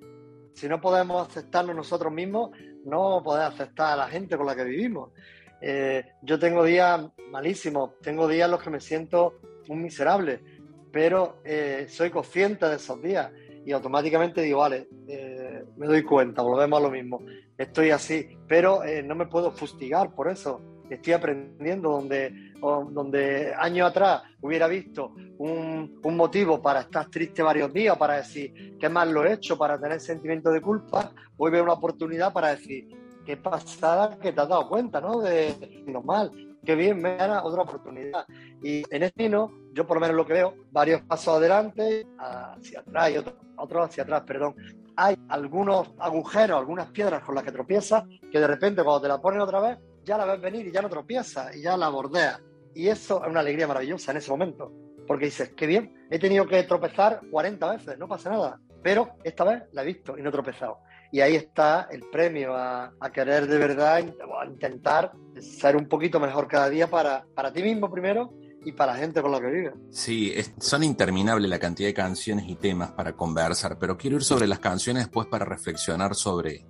[0.53, 2.51] Si no podemos aceptarnos nosotros mismos,
[2.85, 5.11] no podemos aceptar a la gente con la que vivimos.
[5.59, 9.39] Eh, yo tengo días malísimos, tengo días en los que me siento
[9.69, 10.43] un miserable,
[10.91, 13.31] pero eh, soy consciente de esos días
[13.65, 15.40] y automáticamente digo, vale, eh,
[15.77, 17.21] me doy cuenta, volvemos a lo mismo
[17.61, 20.61] estoy así, pero eh, no me puedo fustigar por eso.
[20.89, 27.71] Estoy aprendiendo donde, donde años atrás hubiera visto un, un, motivo para estar triste varios
[27.71, 31.63] días, para decir qué más lo he hecho, para tener sentimiento de culpa, hoy veo
[31.63, 32.89] una oportunidad para decir
[33.25, 35.21] qué pasada que te has dado cuenta, ¿no?
[35.21, 35.55] De
[35.87, 38.25] normal, qué bien, me da otra oportunidad.
[38.63, 42.79] Y en este no, yo por lo menos lo que veo, varios pasos adelante, hacia
[42.79, 44.55] atrás y otros otro hacia atrás, perdón
[44.95, 49.19] hay algunos agujeros, algunas piedras con las que tropiezas, que de repente cuando te la
[49.19, 52.39] ponen otra vez, ya la ves venir y ya no tropiezas y ya la bordeas.
[52.73, 54.71] Y eso es una alegría maravillosa en ese momento,
[55.07, 59.43] porque dices, qué bien, he tenido que tropezar 40 veces, no pasa nada, pero esta
[59.43, 60.79] vez la he visto y no he tropezado.
[61.11, 66.47] Y ahí está el premio a, querer de verdad, a intentar ser un poquito mejor
[66.47, 69.73] cada día para, para ti mismo primero y para la gente con la que vive.
[69.89, 74.47] Sí, son interminables la cantidad de canciones y temas para conversar, pero quiero ir sobre
[74.47, 76.65] las canciones después para reflexionar sobre,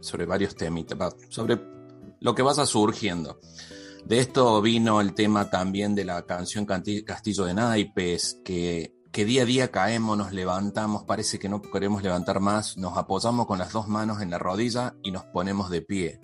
[0.00, 1.58] sobre varios temas, sobre
[2.20, 3.40] lo que vas surgiendo.
[4.04, 9.42] De esto vino el tema también de la canción Castillo de Naipes, que, que día
[9.42, 13.72] a día caemos, nos levantamos, parece que no queremos levantar más, nos apoyamos con las
[13.72, 16.20] dos manos en la rodilla y nos ponemos de pie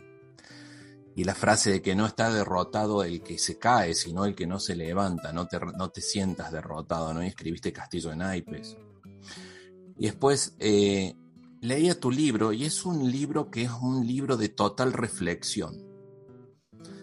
[1.16, 4.46] y la frase de que no está derrotado el que se cae, sino el que
[4.46, 7.24] no se levanta, no te, no te sientas derrotado, ¿no?
[7.24, 8.76] Y escribiste Castillo de Naipes.
[9.96, 11.16] Y después eh,
[11.62, 15.82] leía tu libro y es un libro que es un libro de total reflexión.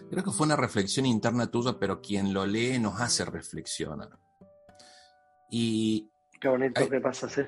[0.08, 4.20] Creo que fue una reflexión interna tuya, pero quien lo lee nos hace reflexionar.
[5.50, 7.42] Y Qué bonito que pasa, sí.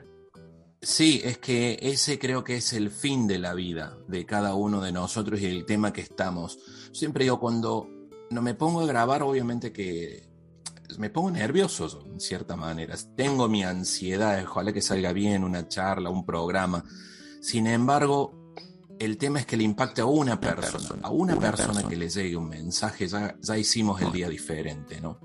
[0.81, 4.81] Sí, es que ese creo que es el fin de la vida de cada uno
[4.81, 6.59] de nosotros y el tema que estamos.
[6.93, 7.89] Siempre digo, cuando
[8.31, 10.29] no me pongo a grabar, obviamente que
[10.99, 12.95] me pongo nervioso en cierta manera.
[13.17, 16.85] Tengo mi ansiedad, ojalá que salga bien una charla, un programa.
[17.41, 18.55] Sin embargo,
[18.99, 22.37] el tema es que le impacte a una persona, a una persona que le llegue
[22.37, 25.19] un mensaje, ya, ya hicimos el día diferente, ¿no?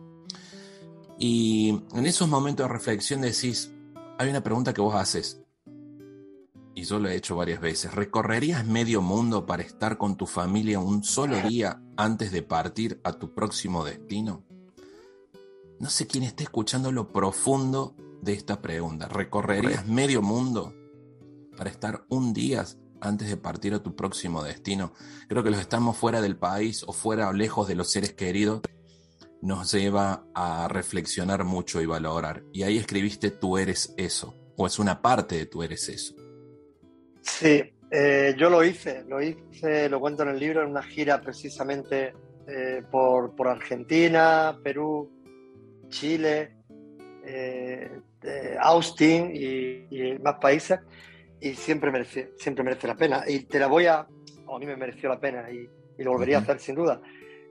[1.24, 3.72] Y en esos momentos de reflexión decís,
[4.18, 5.40] hay una pregunta que vos haces,
[6.74, 10.80] y yo lo he hecho varias veces, ¿recorrerías medio mundo para estar con tu familia
[10.80, 14.44] un solo día antes de partir a tu próximo destino?
[15.80, 19.08] No sé quién está escuchando lo profundo de esta pregunta.
[19.08, 20.74] ¿Recorrerías medio mundo
[21.56, 22.66] para estar un día
[23.00, 24.94] antes de partir a tu próximo destino?
[25.28, 28.62] Creo que los estamos fuera del país o fuera o lejos de los seres queridos
[29.42, 32.44] nos lleva a reflexionar mucho y valorar.
[32.52, 36.16] Y ahí escribiste tú eres eso, o es una parte de tú eres eso.
[37.22, 41.20] Sí, eh, yo lo hice, lo hice, lo cuento en el libro, en una gira
[41.22, 42.14] precisamente
[42.48, 45.12] eh, por, Argentina, Perú,
[45.90, 46.56] Chile,
[47.26, 48.00] eh,
[48.60, 50.80] Austin y, más países,
[51.40, 53.24] y siempre merece, siempre merece la pena.
[53.28, 56.42] Y te la voy a, a mí me mereció la pena y, lo volvería a
[56.42, 57.00] hacer sin duda.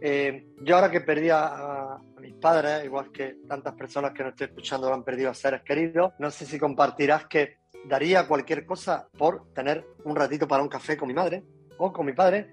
[0.00, 4.46] Yo ahora que perdí a, a, mis padres, igual que tantas personas que nos estoy
[4.48, 9.52] escuchando han perdido a seres queridos, no sé si compartirás que daría cualquier cosa por
[9.52, 11.42] tener un ratito para un café con mi madre
[11.78, 12.50] o con mi padre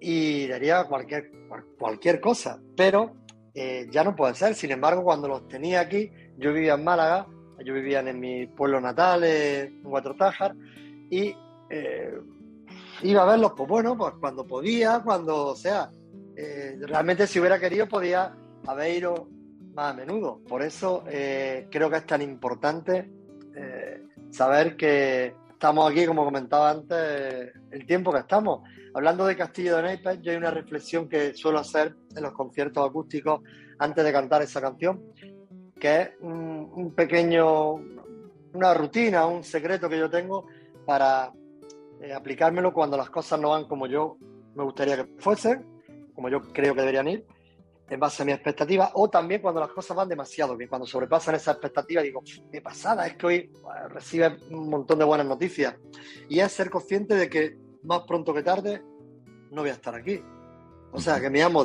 [0.00, 1.30] y daría cualquier,
[1.78, 3.16] cualquier cosa, pero
[3.54, 4.54] eh, ya no puede ser.
[4.54, 7.26] Sin embargo, cuando los tenía aquí, yo vivía en Málaga,
[7.64, 10.54] yo vivía en mi pueblo natal, en Cuatro Tájar,
[11.10, 11.34] y
[11.70, 12.14] eh,
[13.02, 15.90] iba a verlos, pues bueno, pues cuando podía, cuando, o sea,
[16.38, 18.34] eh, realmente si hubiera querido podía
[18.66, 19.28] haber ido
[19.74, 20.40] más a menudo.
[20.48, 23.10] Por eso creo que es tan importante
[24.30, 28.62] saber que estamos aquí, como comentaba antes, el tiempo que estamos.
[28.94, 32.88] Hablando de Castillo de Naipes, yo hay una reflexión que suelo hacer en los conciertos
[32.88, 33.40] acústicos
[33.78, 35.02] antes de cantar esa canción,
[35.78, 37.74] que es un, pequeño,
[38.54, 40.46] una rutina, un secreto que yo tengo
[40.86, 41.32] para
[42.00, 44.16] eh, aplicármelo cuando las cosas no van como yo
[44.54, 45.64] me gustaría que fuesen,
[46.18, 47.24] como yo creo que deberían ir,
[47.88, 51.36] en base a mis expectativas, o también cuando las cosas van demasiado bien, cuando sobrepasan
[51.36, 53.52] esas expectativas, digo, qué pasada, es que hoy
[53.90, 55.76] recibe un montón de buenas noticias.
[56.28, 58.82] Y es ser consciente de que más pronto que tarde
[59.52, 60.20] no voy a estar aquí.
[60.90, 61.64] O sea, que me amo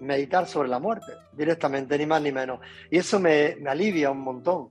[0.00, 2.60] meditar sobre la muerte, directamente, ni más ni menos.
[2.90, 4.70] Y eso me, alivia un montón.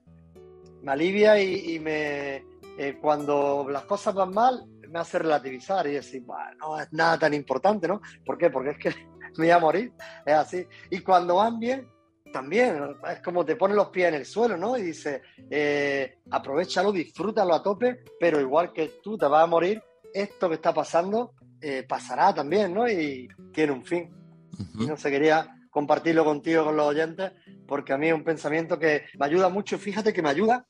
[0.82, 2.38] Me alivia y, me
[2.80, 7.18] eh, cuando las cosas van mal, me hace relativizar y decir, bueno, no es nada
[7.18, 8.02] tan importante, ¿no?
[8.26, 8.50] ¿Por qué?
[8.50, 8.90] Porque es que
[9.38, 9.94] me voy a morir,
[10.26, 10.68] es así.
[10.90, 11.88] Y cuando van bien,
[12.32, 14.78] también, es como te ponen los pies en el suelo, ¿no?
[14.78, 19.82] Y dice, eh, aprovechalo, disfrútalo a tope, pero igual que tú te vas a morir,
[20.14, 22.88] esto que está pasando eh, pasará también, ¿no?
[22.90, 24.10] Y tiene un fin.
[24.76, 27.32] No sé, quería compartirlo contigo, con los oyentes,
[27.68, 29.78] porque a mí es un pensamiento que me ayuda mucho.
[29.78, 30.66] Fíjate que me ayuda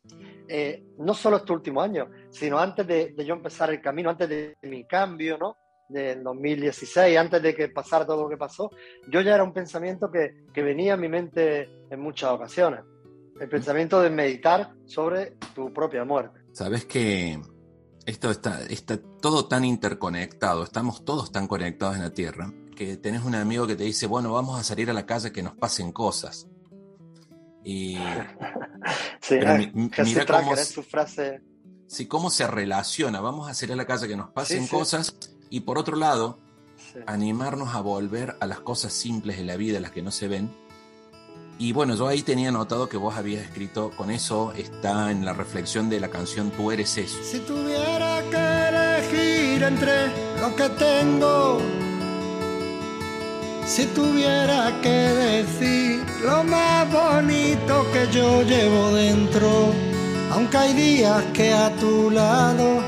[0.48, 4.58] eh, no solo este último año, sino antes de, yo empezar el camino, antes de,
[4.64, 5.56] mi cambio, ¿no?
[5.88, 8.70] Del 2016, antes de que pasara todo lo que pasó,
[9.10, 12.82] yo ya era un pensamiento que, que venía a mi mente en muchas ocasiones.
[13.40, 16.40] El pensamiento de meditar sobre tu propia muerte.
[16.54, 17.40] Sabes que
[18.06, 23.24] esto está, está todo tan interconectado, estamos todos tan conectados en la Tierra, que tenés
[23.24, 25.92] un amigo que te dice, bueno, vamos a salir a la calle que nos pasen
[25.92, 26.48] cosas.
[27.64, 27.98] Y
[29.22, 29.36] sí,
[30.04, 31.42] mira cómo, su frase.
[31.88, 33.22] Sí, cómo se relaciona.
[33.22, 35.16] Vamos a salir a la calle que nos pasen cosas
[35.50, 36.40] y por otro lado,
[37.06, 40.52] animarnos a volver a las cosas simples de la vida, las que no se ven,
[41.62, 45.34] y bueno, yo ahí tenía notado que vos habías escrito, con eso está en la
[45.34, 47.20] reflexión de la canción Tú eres eso.
[47.24, 50.08] Si tuviera que elegir entre
[50.42, 51.60] lo que tengo,
[53.66, 59.74] si tuviera que decir lo más bonito que yo llevo dentro,
[60.32, 62.82] aunque hay días que a tu lado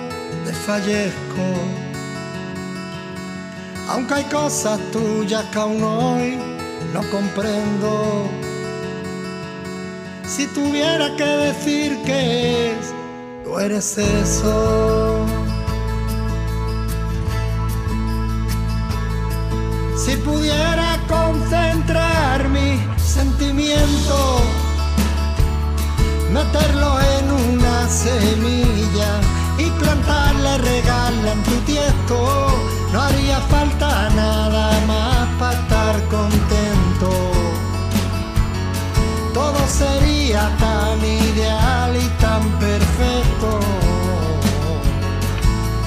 [0.45, 1.45] desfallezco,
[3.89, 6.37] aunque hay cosas tuyas que aún hoy
[6.93, 8.29] no comprendo
[10.25, 12.93] si tuviera que decir que es,
[13.43, 15.02] tú eres eso.
[26.31, 29.11] Meterlo en una semilla
[29.57, 32.47] y plantarla, regarla en tu tiesto,
[32.91, 37.43] no haría falta nada más para estar contento
[39.33, 43.59] todo sería tan ideal y tan perfecto.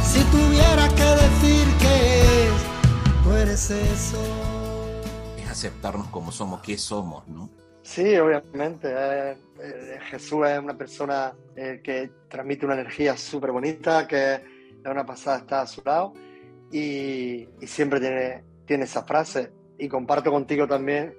[0.04, 2.50] Si tuviera que decir que
[3.22, 4.18] tú eres eso.
[5.38, 7.48] Es aceptarnos como somos, ¿qué somos, no?
[7.86, 8.88] Sí, obviamente.
[8.92, 14.40] Eh, eh, Jesús es una persona eh, que transmite una energía súper bonita, que es
[14.84, 16.12] una pasada estar a su lado
[16.72, 19.52] y, y siempre tiene, tiene esa frase.
[19.78, 21.14] Y comparto contigo también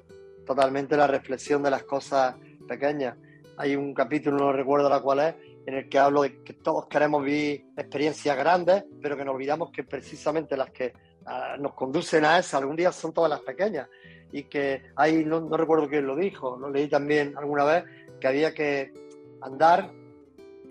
[0.45, 2.35] totalmente la reflexión de las cosas
[2.67, 3.15] pequeñas.
[3.55, 6.87] Hay un capítulo, no recuerdo la cual es, en el que hablo de que todos
[6.87, 10.91] queremos vivir experiencias grandes, pero que nos olvidamos que precisamente las que
[11.27, 13.87] ah, nos conducen a eso algún día son todas las pequeñas.
[14.31, 17.85] Y que hay, no, no recuerdo quién lo dijo, lo leí también alguna vez,
[18.19, 18.91] que había que
[19.41, 19.91] andar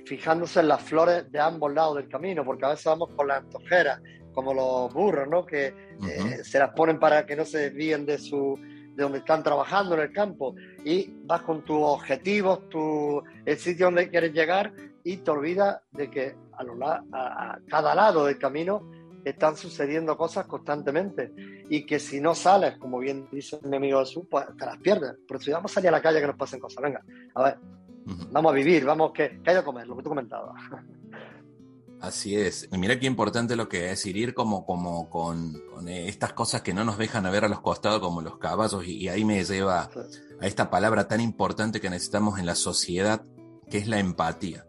[0.05, 3.38] fijándose en las flores de ambos lados del camino, porque a veces vamos con las
[3.38, 4.01] antojeras,
[4.33, 5.47] como los burros, ¿no?
[5.47, 8.59] Que eh, se las ponen para que no se desvíen de su,
[8.95, 13.87] de donde están trabajando en el campo y vas con tus objetivos, tu, el sitio
[13.87, 14.73] donde quieres llegar
[15.05, 18.90] y te olvidas de que a, lo, a, cada lado del camino
[19.31, 21.33] están sucediendo cosas constantemente
[21.69, 25.15] y que si no sales, como bien dice mi amigo Jesús, pues te las pierdes.
[25.27, 27.03] Pero si vamos a salir a la calle que nos pasen cosas, venga,
[27.35, 27.59] a ver,
[28.31, 30.55] vamos a vivir, vamos que, que haya comer, lo que tú comentabas.
[32.01, 32.69] Así es.
[32.71, 35.57] Y mira qué importante lo que es ir, como, como con,
[35.89, 38.87] eh, estas cosas que no nos dejan ver a los costados como los caballos.
[38.87, 39.91] y ahí me lleva
[40.41, 43.25] a esta palabra tan importante que necesitamos en la sociedad,
[43.69, 44.67] que es la empatía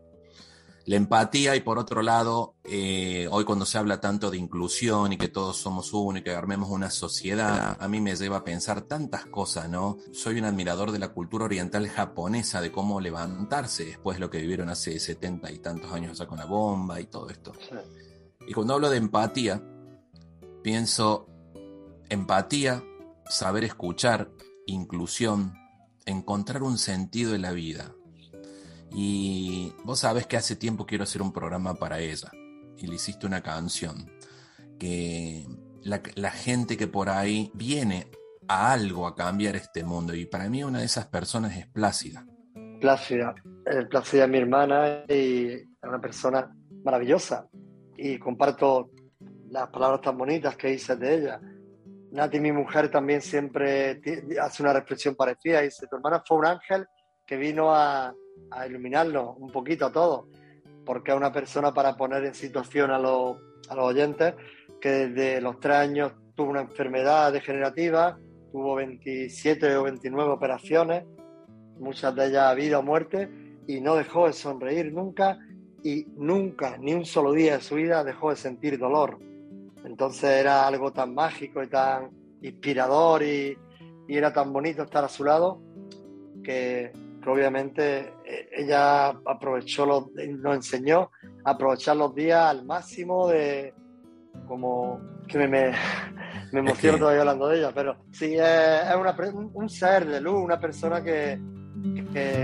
[0.88, 5.17] la empatía y por otro lado, eh, hoy cuando se habla tanto de inclusión y
[5.17, 8.84] que todos somos uno y que armemos una sociedad, a mí me lleva a pensar
[8.84, 9.97] tantas cosas, ¿no?
[10.14, 14.39] Soy un admirador de la cultura oriental japonesa, de cómo levantarse después de lo que
[14.39, 17.51] vivieron hace setenta y tantos años allá con la bomba y todo esto.
[18.47, 19.61] Y cuando hablo de empatía,
[20.64, 21.28] pienso
[22.07, 22.82] empatía,
[23.30, 24.32] saber escuchar,
[24.66, 25.53] inclusión,
[26.05, 27.93] encontrar un sentido en la vida
[29.00, 32.32] y vos sabes que hace tiempo quiero hacer un programa para ella.
[32.78, 34.12] Y le hiciste una canción.
[34.80, 35.45] Que
[35.84, 38.10] la, gente que por ahí viene
[38.48, 40.16] a algo a cambiar este mundo.
[40.16, 42.26] Y para mí una de esas personas es Plácida.
[42.82, 43.36] Plácida.
[43.68, 46.52] Eh, Plácida es mi hermana y es una persona
[46.84, 47.48] maravillosa.
[47.98, 48.89] y comparto
[49.52, 51.39] las palabras tan bonitas que dices de ella.
[52.14, 54.02] Nati, mi mujer, también siempre
[54.41, 55.62] hace una reflexión parecida.
[55.62, 56.88] Dice, tu hermana fue un ángel
[57.28, 58.12] que vino a,
[58.51, 60.25] a iluminarnos un poquito a todos,
[60.85, 63.38] porque es una persona para poner en situación a los,
[63.69, 64.35] a los oyentes
[64.79, 68.17] que desde los tres años tuvo una enfermedad degenerativa,
[68.51, 71.03] tuvo 27 o 29 operaciones,
[71.79, 73.29] muchas de ellas vida o muerte,
[73.67, 75.39] y no dejó de sonreír nunca
[75.83, 79.19] y nunca, ni un solo día de su vida dejó de sentir dolor.
[79.85, 82.09] Entonces era algo tan mágico y tan
[82.41, 83.57] inspirador y,
[84.09, 85.61] era tan bonito estar a su lado
[86.41, 86.93] que,
[87.25, 88.13] obviamente eh,
[88.51, 91.11] ella aprovechó, los, nos enseñó
[91.43, 93.73] a aprovechar los días al máximo de
[94.47, 95.47] como que me,
[96.51, 99.15] me, emociono todavía hablando de ella, pero sí, es, una,
[99.53, 101.39] un ser de luz, una persona que,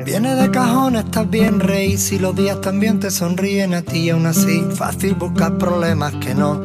[0.06, 1.98] Viene de cajón, estás bien, rey.
[1.98, 6.62] Si los días también te sonríen a ti aún así, fácil buscar problemas que no,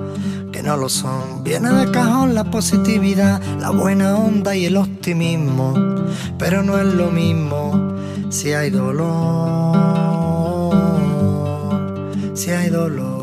[0.52, 1.42] que no lo son.
[1.42, 5.74] Viene de cajón la positividad, la buena onda y el optimismo.
[6.38, 7.87] Pero no es lo mismo
[8.30, 10.06] si hay dolor.
[12.34, 13.18] Si hay dolor.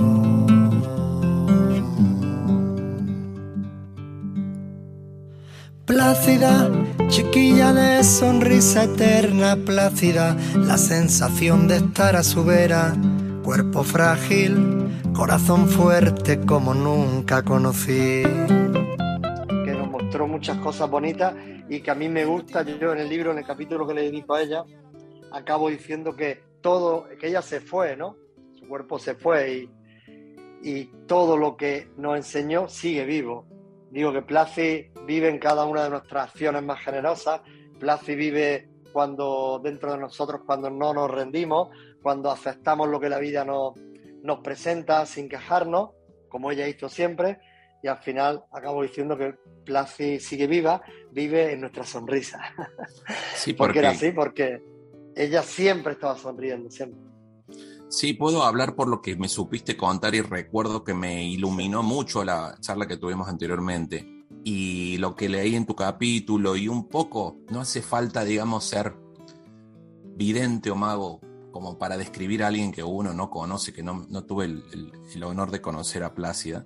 [5.86, 6.70] Plácida
[7.08, 12.96] Chiquilla de sonrisa eterna, plácida, la sensación de estar a su vera,
[13.44, 18.24] cuerpo frágil, corazón fuerte como nunca conocí.
[18.24, 21.36] Que nos mostró muchas cosas bonitas
[21.70, 24.02] y que a mí me gusta, yo en el libro, en el capítulo que le
[24.02, 24.64] dedico a ella,
[25.36, 28.18] acabo diciendo que todo, que ella se fue, ¿no?
[28.54, 29.70] Su cuerpo se fue y,
[30.64, 33.46] y todo lo que nos enseñó sigue vivo
[33.96, 37.40] Digo que Placi vive en cada una de nuestras acciones más generosas.
[37.80, 41.70] Placi vive cuando dentro de nosotros, cuando no nos rendimos,
[42.02, 43.74] cuando aceptamos lo que la vida nos,
[44.22, 45.92] nos presenta sin quejarnos,
[46.28, 47.40] como ella hizo siempre.
[47.82, 50.82] Y al final acabo diciendo que Placi sigue viva,
[51.12, 52.42] vive en nuestra sonrisa.
[53.34, 54.62] Sí, porque era así, porque
[55.16, 57.00] ella siempre estaba sonriendo, siempre.
[57.90, 62.24] Sí, puedo hablar por lo que me supiste contar y recuerdo que me iluminó mucho
[62.24, 64.26] la charla que tuvimos anteriormente.
[64.44, 68.96] Y lo que leí en tu capítulo y un poco, no hace falta, digamos, ser
[70.16, 74.46] vidente o mago como para describir a alguien que uno no conoce, que no, tuve
[74.46, 76.66] el, honor de conocer a Plácida.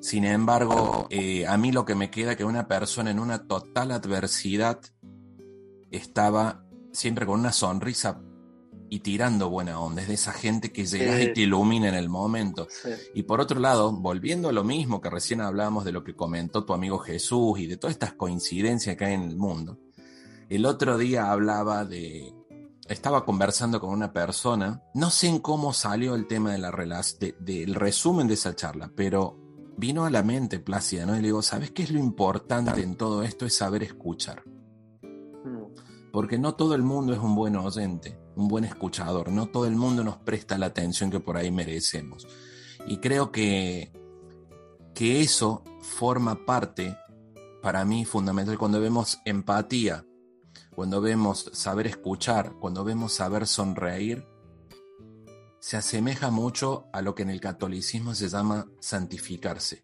[0.00, 3.46] Sin embargo, eh, a mí lo que me queda es que una persona en una
[3.46, 4.80] total adversidad
[5.92, 6.65] estaba
[6.96, 8.20] siempre con una sonrisa
[8.88, 12.08] y tirando buena onda, es de esa gente que llega y te ilumina en el
[12.08, 12.68] momento.
[13.14, 16.64] Y por otro lado, volviendo a lo mismo que recién hablábamos de lo que comentó
[16.64, 19.78] tu amigo Jesús y de todas estas coincidencias que hay en el mundo,
[20.48, 22.32] el otro día hablaba de...
[22.88, 27.34] Estaba conversando con una persona, no sé en cómo salió el tema de la relación,
[27.40, 29.36] del resumen de esa charla, pero
[29.76, 31.14] vino a la mente Plácida, ¿no?
[31.14, 33.44] Y le digo, ¿sabes qué es lo importante en todo esto?
[33.44, 34.44] Es saber escuchar.
[36.16, 39.30] Porque no todo el mundo es un buen oyente un buen escuchador.
[39.30, 42.26] No todo el mundo nos presta la atención que por ahí merecemos.
[42.86, 43.92] Y creo que,
[44.94, 46.96] que eso forma parte,
[47.60, 50.06] para mí, fundamental cuando vemos empatía,
[50.74, 54.26] cuando vemos saber escuchar, cuando vemos saber sonreír,
[55.60, 59.82] se asemeja mucho a lo que en el catolicismo se llama santificarse,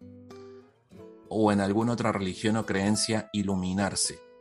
[1.28, 4.31] o en alguna otra religión o creencia iluminarse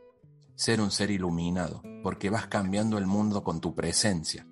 [0.54, 4.46] ser un ser iluminado, porque vas cambiando el mundo con tu presencia.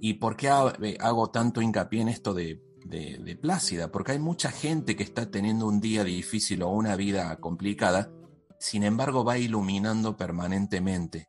[0.00, 0.48] ¿Y por qué
[0.82, 3.90] eh, hago tanto hincapié en esto de, de, Plácida?
[3.90, 8.10] Porque hay mucha gente que está teniendo un día difícil o una vida complicada,
[8.58, 11.28] sin embargo va iluminando permanentemente.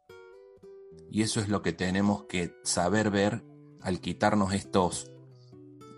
[1.12, 3.44] Y eso es lo que tenemos que saber ver
[3.82, 5.12] al quitarnos estos,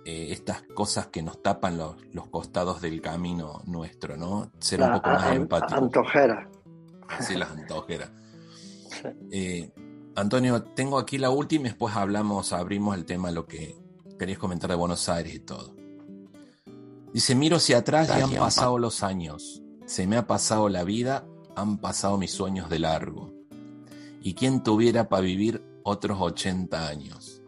[0.06, 4.52] eh, estas cosas que nos tapan los, los, costados del camino nuestro, ¿no?
[4.60, 5.76] Ser un poco más empático.
[5.76, 6.50] Antojera.
[7.18, 8.10] Así las antojeras.
[9.32, 9.72] Eh,
[10.16, 13.76] Antonio, tengo aquí la última y después hablamos, abrimos el tema, lo que
[14.20, 15.76] querías comentar de Buenos Aires y todo.
[17.14, 19.62] Dice, miro hacia atrás y han pasado los años.
[19.86, 23.34] Se me ha pasado la vida, han pasado mis sueños de largo.
[24.22, 27.42] ¿Y quién tuviera para vivir otros 80 años?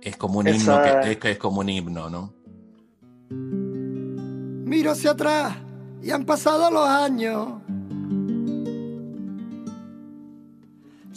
[0.00, 0.80] Es como un himno,
[1.20, 2.32] que, es como un himno, ¿no?
[3.30, 5.56] Miro hacia atrás
[6.02, 7.60] y han pasado los años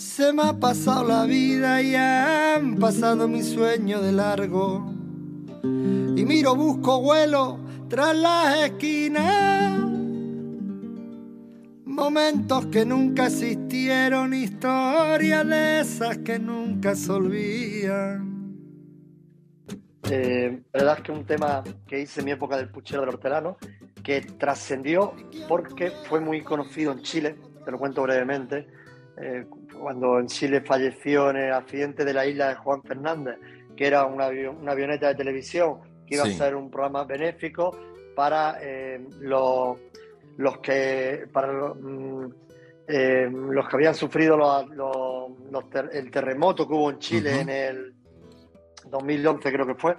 [0.02, 4.92] Se me ha pasado la vida y han pasado mis sueños de largo.
[5.64, 9.80] Y miro, busco vuelo tras las esquinas.
[11.86, 18.58] Momentos que nunca existieron, historias de esas que nunca se olvidan.
[20.10, 23.10] Eh, la verdad es que un tema que hice en mi época del puchero del
[23.10, 23.56] hortelano,
[24.04, 25.14] que trascendió
[25.48, 28.81] porque fue muy conocido en Chile, te lo cuento brevemente,
[29.22, 29.46] eh,
[29.80, 33.38] cuando en Chile falleció en el accidente de la isla de Juan Fernández,
[33.76, 37.78] que era una, una avioneta de televisión que iba a ser un programa benéfico
[38.16, 39.78] para eh, los,
[40.38, 42.34] los, que para mm,
[42.88, 44.38] eh, los que habían sufrido
[45.94, 47.94] el terremoto que hubo en Chile en el
[48.90, 49.98] 2011 creo que fue.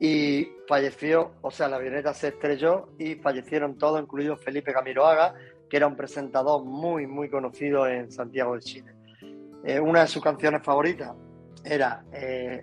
[0.00, 5.34] Y falleció, o sea, la avioneta se estrelló y fallecieron todos, incluido Felipe Camiroaga,
[5.68, 8.92] que era un presentador muy, muy conocido en Santiago de Chile.
[9.64, 11.12] Eh, una de sus canciones favoritas
[11.64, 12.04] era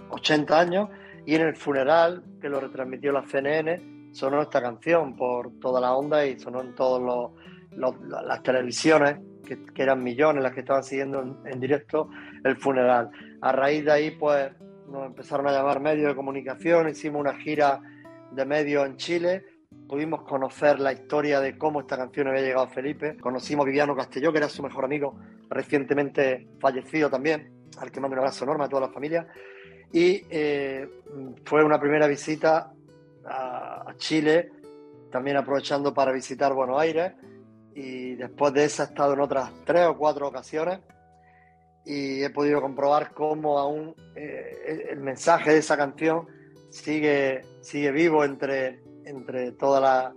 [0.09, 0.89] 80 años
[1.25, 5.93] y en el funeral que lo retransmitió la CNN sonó esta canción por toda la
[5.93, 7.31] onda y sonó en todas
[7.71, 12.09] las televisiones, que, eran millones las que estaban siguiendo en, directo
[12.43, 13.11] el funeral.
[13.41, 14.51] A raíz de ahí, pues
[14.87, 17.81] nos empezaron a llamar medios de comunicación, hicimos una gira
[18.31, 19.43] de medios en Chile,
[19.87, 23.95] pudimos conocer la historia de cómo esta canción había llegado a Felipe, conocimos a Viviano
[23.95, 25.17] Castelló, que era su mejor amigo,
[25.49, 29.27] recientemente fallecido también, al que mando un abrazo enorme a toda la familia,
[29.91, 30.89] y eh,
[31.45, 32.73] fue una primera visita
[33.25, 34.51] a, Chile,
[35.11, 37.13] también aprovechando para visitar Buenos Aires.
[37.73, 40.79] Y después de esa he estado en otras tres o cuatro ocasiones.
[41.85, 46.27] Y he podido comprobar cómo aún eh, el mensaje de esa canción
[46.69, 50.13] sigue, sigue vivo entre, entre toda la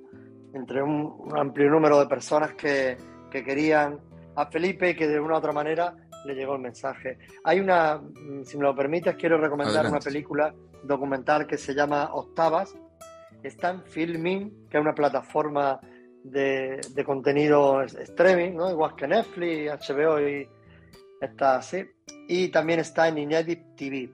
[0.55, 2.97] entre un, amplio número de personas que,
[3.31, 4.01] que, querían
[4.35, 7.19] a Felipe y que de una u otra manera le llegó el mensaje.
[7.45, 8.01] Hay una,
[8.45, 12.75] si me lo permites, quiero recomendar una película documental que se llama Octavas,
[13.43, 15.81] está en Filming, que es una plataforma
[16.25, 18.71] de, contenido streaming, ¿no?
[18.71, 20.49] igual que Netflix, HBO y
[21.21, 21.85] está así.
[22.29, 24.11] Y también está en Inédit TV,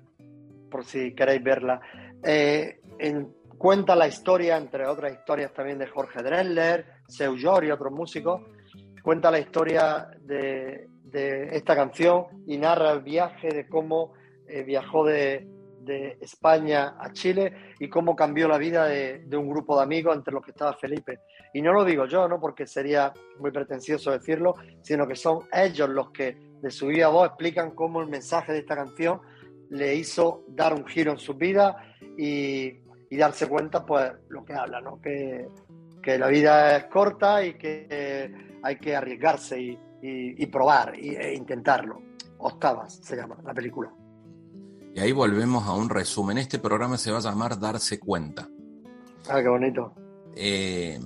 [0.70, 1.80] por si queréis verla.
[2.22, 2.80] Eh,
[3.58, 8.42] cuenta la historia, entre otras historias también de Jorge Drexler, Seu y otros músicos.
[9.02, 10.88] Cuenta la historia de,
[11.52, 14.14] esta canción y narra el viaje de cómo
[14.48, 15.46] eh, viajó de,
[15.84, 20.32] de España a Chile y cómo cambió la vida de, un grupo de amigos entre
[20.32, 21.20] los que estaba Felipe.
[21.52, 25.88] Y no lo digo yo, no porque sería muy pretencioso decirlo, sino que son ellos
[25.88, 29.20] los que de su vida voz explican cómo el mensaje de esta canción
[29.70, 31.76] le hizo dar un giro en su vida
[32.16, 32.83] y,
[33.16, 35.00] darse cuenta, pues, lo que habla, ¿no?
[35.00, 35.48] Que,
[36.18, 38.30] la vida es corta y que
[38.62, 42.02] hay que arriesgarse y, probar e intentarlo.
[42.38, 43.90] Octavas se llama la película.
[44.94, 46.38] Y ahí volvemos a un resumen.
[46.38, 48.48] Este programa se va a llamar Darse Cuenta.
[49.28, 49.92] Ah, qué bonito.
[50.36, 51.00] Eh,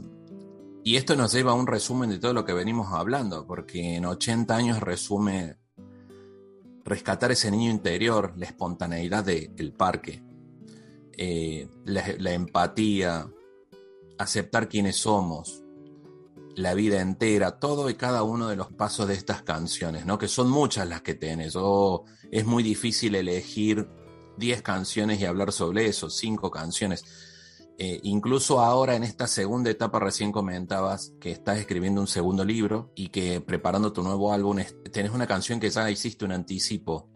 [0.85, 4.05] y esto nos lleva a un resumen de todo lo que venimos hablando, porque en
[4.05, 5.57] 80 años resume
[6.85, 10.23] rescatar ese niño interior, la espontaneidad del parque,
[11.21, 13.29] eh, la, empatía,
[14.19, 15.65] aceptar quiénes somos,
[16.55, 20.17] la vida entera, todo y cada uno de los pasos de estas canciones, ¿no?
[20.17, 21.55] Que son muchas las que tienes.
[21.57, 23.89] O es muy difícil elegir
[24.37, 27.05] 10 canciones y hablar sobre eso, 5 canciones.
[27.79, 32.93] Eh, incluso ahora en esta segunda etapa recién comentabas que estás escribiendo un segundo libro
[32.95, 34.59] y que preparando tu nuevo álbum
[34.93, 37.09] tenés una canción que ya hiciste un anticipo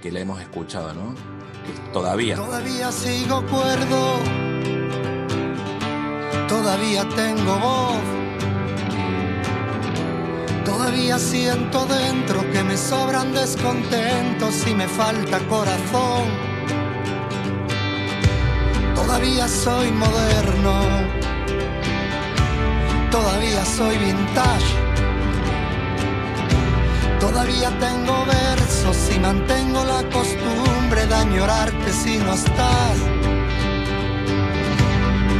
[0.00, 1.14] que la hemos escuchado, ¿no?
[1.92, 2.36] Todavía.
[2.36, 4.18] Todavía sigo cuerdo.
[6.48, 8.20] Todavía tengo voz
[10.64, 16.24] Todavía siento dentro que me sobran descontentos y me falta corazón.
[18.94, 20.80] Todavía soy moderno.
[23.10, 24.89] Todavía soy vintage.
[27.20, 32.96] Todavía tengo versos y mantengo la costumbre de añorarte si no estás.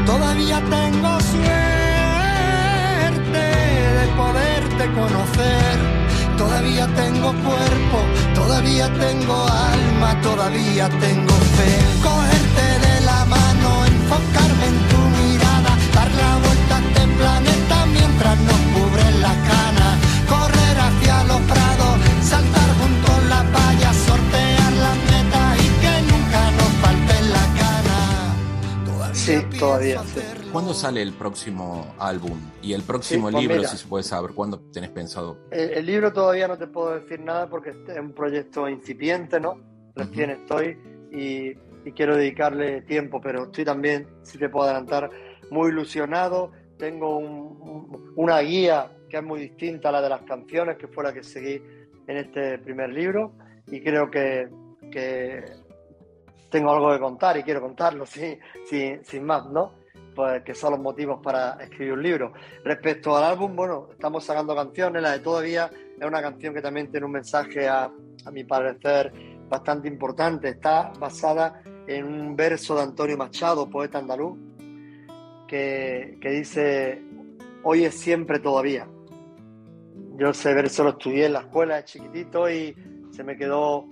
[0.06, 1.80] Todavía tengo sueños
[4.16, 5.76] poderte conocer.
[6.36, 7.98] Todavía tengo cuerpo,
[8.34, 11.72] todavía tengo alma, todavía tengo fe.
[12.02, 18.38] Cogerte de la mano, enfocarme en tu mirada, dar la vuelta a este planeta mientras
[18.48, 18.69] nos
[29.30, 30.02] Todavía sí, todavía.
[30.52, 32.36] ¿Cuándo sale el próximo álbum?
[32.62, 35.38] Y el próximo pues libro, si se puede saber, ¿cuándo tenés pensado?
[35.52, 39.60] El, libro todavía no te puedo decir nada porque es un proyecto incipiente, ¿no?
[39.94, 40.76] Recién estoy
[41.12, 41.54] y,
[41.92, 45.10] quiero dedicarle tiempo, pero estoy también, si te puedo adelantar,
[45.50, 46.50] muy ilusionado.
[46.76, 47.18] Tengo
[48.16, 51.22] una guía que es muy distinta a la de las canciones, que fue la que
[51.22, 51.62] seguí
[52.06, 53.32] en este primer libro,
[53.68, 54.48] y creo que,
[54.90, 55.44] que
[56.50, 58.38] tengo algo que contar y quiero contarlo sin,
[59.02, 59.72] sin, más, ¿no?
[60.14, 62.32] Pues que son los motivos para escribir un libro.
[62.64, 66.90] Respecto al álbum, bueno, estamos sacando canciones, la de Todavía es una canción que también
[66.90, 69.12] tiene un mensaje, a, a mi parecer,
[69.48, 70.48] bastante importante.
[70.48, 74.36] Está basada en un verso de Antonio Machado, poeta andaluz,
[75.46, 77.02] que, que dice,
[77.62, 78.86] hoy es siempre todavía.
[80.16, 82.74] Yo ese verso lo estudié en la escuela de chiquitito y
[83.10, 83.86] se me quedó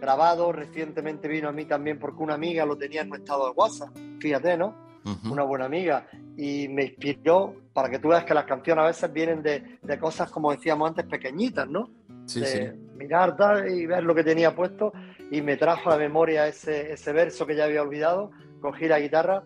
[0.00, 0.52] grabado.
[0.52, 3.90] Recientemente vino a mí también porque una amiga lo tenía en un estado de WhatsApp,
[4.20, 4.90] fíjate, ¿no?
[5.30, 6.06] Una buena amiga.
[6.36, 9.98] Y me inspiró para que tú veas que las canciones a veces vienen de, de
[9.98, 11.90] cosas, como decíamos antes, pequeñitas, ¿no?
[12.26, 12.60] Sí, sí.
[12.96, 13.34] mirar
[13.68, 14.92] y ver lo que tenía puesto.
[15.30, 18.30] Y me trajo a la memoria ese, ese verso que ya había olvidado.
[18.60, 19.42] Cogí la guitarra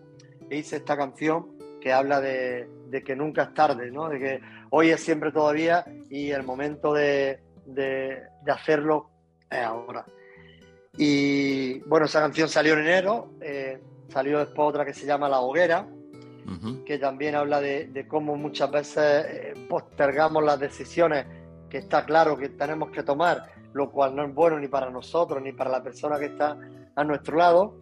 [0.49, 4.09] e hice esta canción que habla de, de que nunca es tarde, ¿no?
[4.09, 4.41] De que
[4.71, 9.09] hoy es siempre todavía y el momento de, de, de hacerlo
[9.49, 10.05] es ahora.
[10.97, 15.39] Y bueno, esa canción salió en enero, eh, salió después otra que se llama La
[15.39, 15.87] Hoguera,
[16.85, 21.25] que también habla de, cómo muchas veces eh, postergamos las decisiones
[21.69, 25.41] que está claro que tenemos que tomar, lo cual no es bueno ni para nosotros
[25.41, 26.57] ni para la persona que está
[26.95, 27.81] a nuestro lado.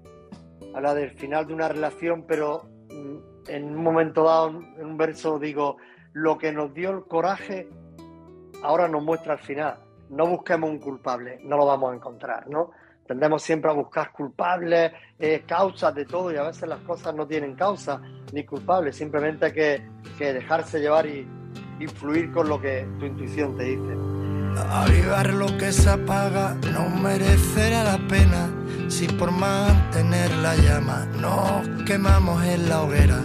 [0.74, 5.38] Habla del final de una relación, pero mm, en un momento dado, en un verso,
[5.38, 5.78] digo,
[6.14, 7.68] lo que nos dio el coraje
[8.64, 9.78] ahora nos muestra el final.
[10.10, 12.72] No busquemos un culpable, no lo vamos a encontrar, ¿no?
[13.08, 14.92] Tendemos siempre a buscar culpables,
[15.46, 18.02] causas de todo y a veces las cosas no tienen causa
[18.32, 21.28] ni culpables, simplemente hay que, que dejarse llevar y
[21.80, 23.94] influir con lo que tu intuición te dice.
[24.70, 28.50] Avivar lo que se apaga no merecerá la pena
[28.88, 33.20] si por mantener la llama nos quemamos en la hoguera.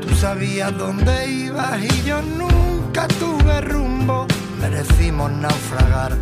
[0.00, 4.26] Tú sabías dónde ibas y yo nunca tuve rumbo.
[4.60, 6.16] Merecimos naufragar,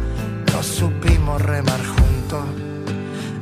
[0.52, 1.80] no supimos remar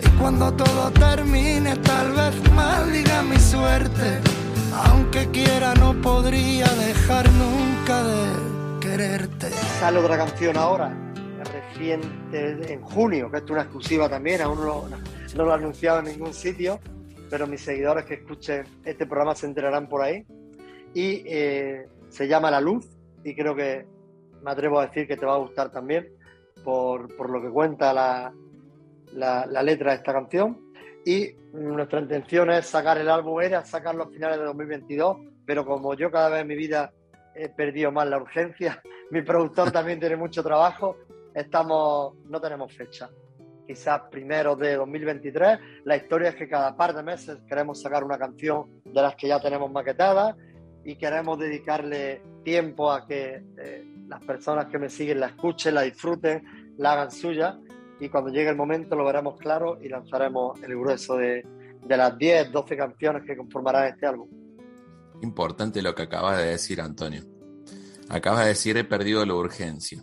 [0.04, 4.18] Y cuando todo termine, tal vez maldiga mi suerte.
[4.74, 9.50] Aunque quiera, no podría dejar nunca de quererte.
[9.78, 10.92] Sale otra canción ahora,
[11.44, 14.88] reciente, en junio, que es una exclusiva también, aún no,
[15.36, 16.80] no lo he anunciado en ningún sitio,
[17.30, 20.26] pero mis seguidores que escuchen este programa se enterarán por ahí.
[20.94, 22.86] Y eh, se llama La Luz,
[23.22, 23.86] y creo que
[24.42, 26.08] me atrevo a decir que te va a gustar también
[26.64, 28.32] por, por lo que cuenta la,
[29.12, 30.58] la, la, letra de esta canción.
[31.04, 35.94] Y nuestra intención es sacar el álbum, era sacarlo a finales de 2022, pero como
[35.94, 36.92] yo cada vez en mi vida
[37.34, 40.96] he perdido más la urgencia, mi productor también tiene mucho trabajo,
[41.34, 43.10] estamos, no tenemos fecha.
[43.66, 45.58] Quizás primero de 2023.
[45.84, 49.28] La historia es que cada par de meses queremos sacar una canción de las que
[49.28, 50.36] ya tenemos maquetadas
[50.84, 55.82] y queremos dedicarle tiempo a que eh, las personas que me siguen la escuchen, la
[55.82, 57.58] disfruten, la hagan suya
[58.02, 61.46] y cuando llegue el momento lo veremos claro y lanzaremos el grueso de,
[61.86, 64.28] de las 10, 12 canciones que conformarán este álbum.
[65.22, 67.22] Importante lo que acabas de decir, Antonio.
[68.08, 70.02] Acabas de decir, he perdido la urgencia.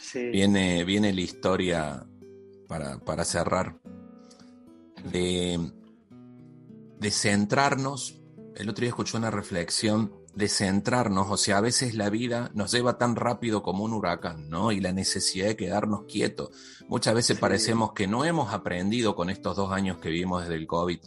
[0.00, 0.30] Sí.
[0.30, 2.06] Viene, viene la historia
[2.68, 3.80] para, para cerrar
[5.10, 5.58] de,
[7.00, 8.22] de centrarnos.
[8.56, 12.72] El otro día escuché una reflexión de centrarnos, o sea, a veces la vida nos
[12.72, 14.70] lleva tan rápido como un huracán, ¿no?
[14.70, 16.50] Y la necesidad de quedarnos quietos.
[16.88, 17.40] Muchas veces Sí.
[17.40, 20.98] parecemos que no hemos aprendido con estos dos años que vivimos desde el COVID,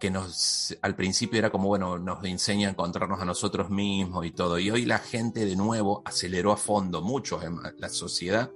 [0.00, 4.30] que nos, al principio era como, bueno, nos enseña a encontrarnos a nosotros mismos y
[4.30, 4.58] todo.
[4.58, 8.50] Y hoy la gente de nuevo aceleró a fondo, muchos, en la sociedad,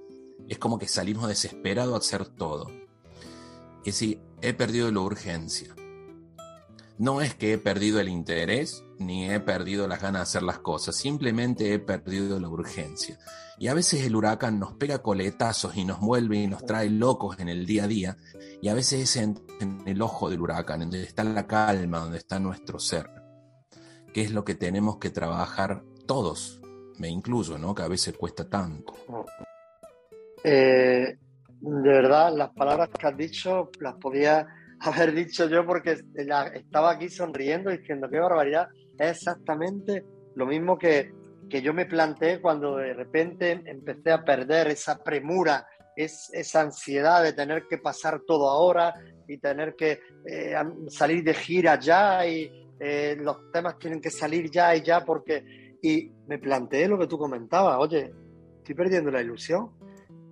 [0.48, 2.70] es como que salimos desesperados a hacer todo.
[3.84, 5.74] Y sí, he perdido la urgencia.
[7.00, 10.58] No es que he perdido el interés ni he perdido las ganas de hacer las
[10.58, 13.18] cosas, simplemente he perdido la urgencia.
[13.58, 17.40] Y a veces el huracán nos pega coletazos y nos vuelve y nos trae locos
[17.40, 18.16] en el día a día,
[18.60, 19.38] y a veces es en,
[19.86, 23.08] el ojo del huracán, donde está la calma, donde está nuestro ser,
[24.12, 26.60] que es lo que tenemos que trabajar todos,
[26.98, 27.74] me incluyo, ¿no?
[27.74, 28.92] Que a veces cuesta tanto.
[30.44, 31.16] Eh,
[31.62, 34.46] de verdad, las palabras que has dicho las podía
[34.80, 38.68] haber dicho yo porque la- estaba aquí sonriendo diciendo qué barbaridad.
[38.98, 40.04] Es exactamente
[40.34, 41.12] lo mismo que,
[41.48, 45.66] que yo me planteé cuando de repente empecé a perder esa premura,
[45.96, 48.94] es, esa ansiedad de tener que pasar todo ahora
[49.26, 50.54] y tener que eh,
[50.88, 55.68] salir de gira ya y eh, los temas tienen que salir ya y ya porque...
[55.82, 58.12] Y me planteé lo que tú comentabas, oye,
[58.58, 59.70] estoy perdiendo la ilusión.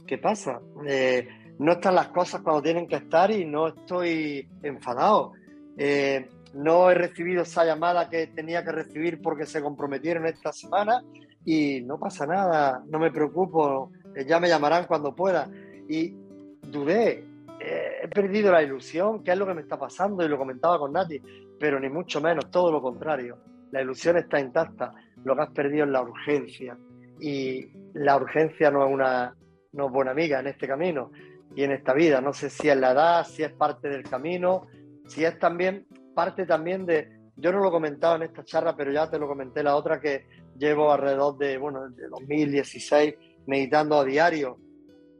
[0.07, 0.61] ¿Qué pasa?
[0.87, 1.27] Eh,
[1.59, 5.33] no están las cosas cuando tienen que estar y no estoy enfadado.
[5.77, 11.03] Eh, no he recibido esa llamada que tenía que recibir porque se comprometieron esta semana
[11.45, 15.49] y no pasa nada, no me preocupo, eh, ya me llamarán cuando pueda.
[15.89, 16.15] Y
[16.63, 17.25] dudé,
[17.61, 20.25] eh, he perdido la ilusión, ¿qué es lo que me está pasando?
[20.25, 21.21] Y lo comentaba con Nati,
[21.59, 23.39] pero ni mucho menos, todo lo contrario.
[23.73, 24.95] La ilusión está intacta,
[25.25, 26.77] lo que has perdido es la urgencia.
[27.21, 29.35] Y la urgencia no es una
[29.71, 31.11] no es buena amiga en este camino
[31.59, 32.21] y en esta vida.
[32.21, 34.69] No sé si es la edad, si es parte del camino,
[35.09, 39.11] si es también parte también de, yo no lo comentaba en esta charla, pero ya
[39.11, 40.25] te lo comenté la otra que
[40.57, 43.15] llevo alrededor de, bueno, de 2016
[43.49, 44.57] meditando a diario,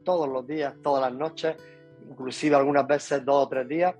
[0.05, 1.57] todos los días, todas las noches,
[2.09, 3.93] inclusive algunas veces dos o tres días.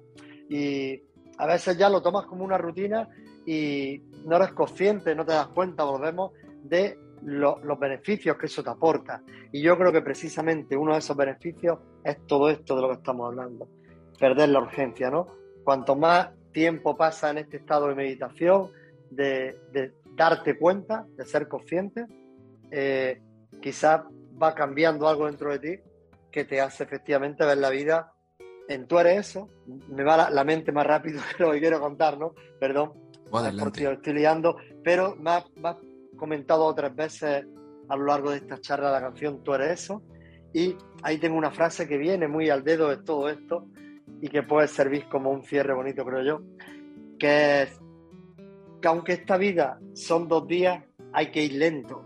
[0.50, 1.04] Y
[1.38, 3.10] a veces ya lo tomas como una rutina
[3.46, 6.32] y no eres consciente, no te das cuenta, volvemos,
[6.64, 9.22] de los beneficios que eso te aporta.
[9.52, 12.96] Y yo creo que precisamente uno de esos beneficios es todo esto de lo que
[12.96, 13.68] estamos hablando,
[14.20, 15.28] perder la urgencia, ¿no?
[15.64, 18.70] Cuanto más tiempo pasa en este estado de meditación,
[19.10, 22.06] de, darte cuenta, de ser consciente,
[22.72, 23.22] eh,
[23.62, 24.02] quizás
[24.42, 25.84] va cambiando algo dentro de ti
[26.32, 28.14] que te hace efectivamente ver la vida
[28.68, 29.50] en tú eres eso.
[29.90, 32.34] Me va la, mente más rápido que lo que quiero contar, ¿no?
[32.60, 32.94] Perdón.
[33.32, 35.76] Porque lo estoy liando, pero más, más
[36.20, 37.46] comentado otras veces
[37.88, 40.04] a lo largo de esta charla la canción Tú eres eso.
[40.54, 43.68] Y ahí tengo una frase que viene muy al dedo de todo esto
[44.22, 46.42] y que puede servir como un cierre bonito, creo yo,
[47.18, 47.80] que es
[48.82, 52.04] que aunque esta vida son dos días, hay que ir lento,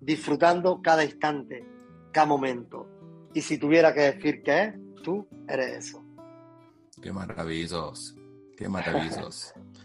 [0.00, 1.64] disfrutando cada instante,
[2.12, 2.86] cada momento.
[3.32, 6.04] Y si tuviera que decir qué es, tú eres eso.
[7.00, 8.14] Qué maravilloso,
[8.56, 9.54] qué maravilloso.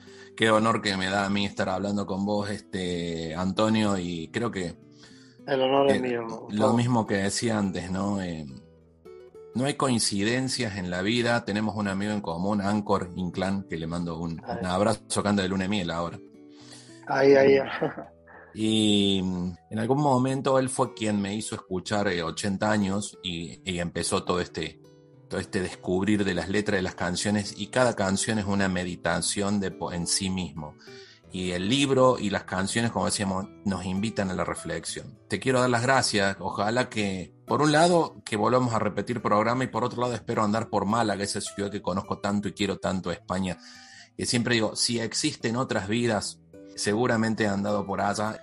[0.42, 4.50] qué honor que me da a mí estar hablando con vos, este Antonio, y creo
[4.50, 4.74] que
[5.46, 6.48] el honor es mío.
[6.50, 8.20] Lo mismo que decía antes, ¿no?
[8.24, 8.48] Eh,
[9.54, 11.46] no hay coincidencias en la vida.
[11.46, 15.66] Tenemos un amigo en común, Ancor Inclán, que le mando un, abrazo, canta de luna
[15.66, 16.20] de miel ahora.
[17.06, 17.60] Ahí, ahí.
[18.54, 23.80] Y en algún momento él fue quien me hizo escuchar 80 eh, años y, y,
[23.80, 24.81] empezó todo este,
[25.40, 29.76] este descubrir de las letras de las canciones y cada canción es una meditación de,
[29.92, 30.76] en sí mismo.
[31.34, 35.18] Y el libro y las canciones, como decíamos, nos invitan a la reflexión.
[35.30, 36.36] Te quiero dar las gracias.
[36.40, 40.44] Ojalá que, por un lado, que volvamos a repetir programa y por otro lado, espero
[40.44, 43.58] andar por Málaga, esa ciudad que conozco tanto y quiero tanto, España.
[44.18, 46.42] Que siempre digo, si existen otras vidas,
[46.76, 48.38] seguramente he andado por allá.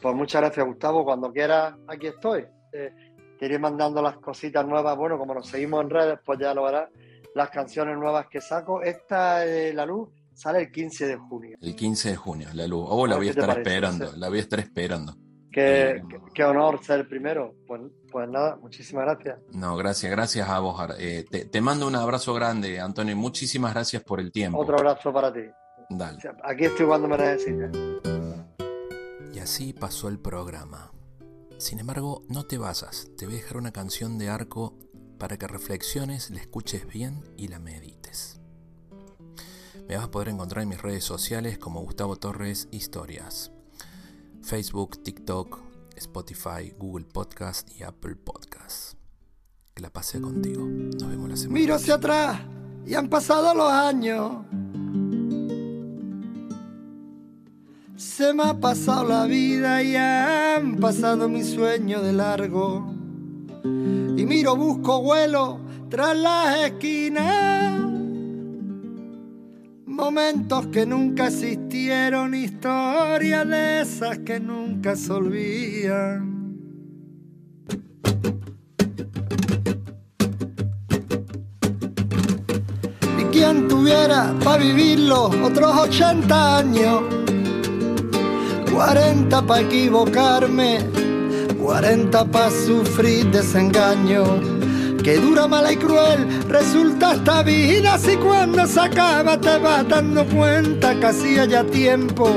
[0.00, 1.04] Pues muchas gracias, Gustavo.
[1.04, 2.46] Cuando quieras, aquí estoy.
[2.72, 2.94] Eh,
[3.42, 4.96] te iré mandando las cositas nuevas.
[4.96, 6.88] Bueno, como nos seguimos en redes, pues ya lo verás.
[7.34, 8.82] Las canciones nuevas que saco.
[8.82, 11.58] Esta es La Luz sale el 15 de junio.
[11.60, 12.86] El 15 de junio, La Luz.
[12.88, 14.12] Oh, la voy a estar esperando.
[14.16, 15.16] La voy a estar esperando.
[15.50, 17.56] Qué, eh, qué, honor ser el primero.
[17.66, 17.80] Pues,
[18.12, 19.40] pues, nada, muchísimas gracias.
[19.50, 20.80] No, gracias, gracias a vos.
[21.00, 23.16] Eh, te, te, mando un abrazo grande, Antonio.
[23.16, 24.60] Muchísimas gracias por el tiempo.
[24.60, 25.42] Otro abrazo para ti.
[25.90, 26.20] Dale.
[26.44, 27.76] Aquí estoy cuando me necesites.
[29.34, 30.92] Y así pasó el programa.
[31.62, 34.76] Sin embargo, no te vayas, te voy a dejar una canción de arco
[35.16, 38.40] para que reflexiones, la escuches bien y la medites.
[39.88, 43.52] Me vas a poder encontrar en mis redes sociales como Gustavo Torres Historias.
[44.42, 45.60] Facebook, TikTok,
[45.94, 48.94] Spotify, Google Podcast y Apple Podcast.
[49.72, 50.66] Que la pase contigo.
[50.66, 51.60] Nos vemos la semana.
[51.60, 52.40] Miro hacia atrás
[52.84, 54.44] y han pasado los años.
[58.02, 62.92] Se me ha pasado la vida y han pasado mis sueños de largo.
[63.64, 67.80] Y miro, busco vuelo tras las esquinas.
[69.86, 76.58] Momentos que nunca existieron, historias de esas que nunca se olvidan.
[83.16, 87.21] Y quien tuviera para vivirlo otros 80 años
[88.84, 90.80] 40 para equivocarme,
[91.62, 94.24] 40 para sufrir desengaño.
[95.04, 100.24] Que dura, mala y cruel resulta esta vida si cuando se acaba te vas dando
[100.26, 102.28] cuenta que hacía ya tiempo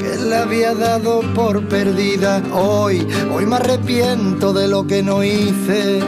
[0.00, 2.42] que la había dado por perdida.
[2.54, 6.00] Hoy, hoy me arrepiento de lo que no hice,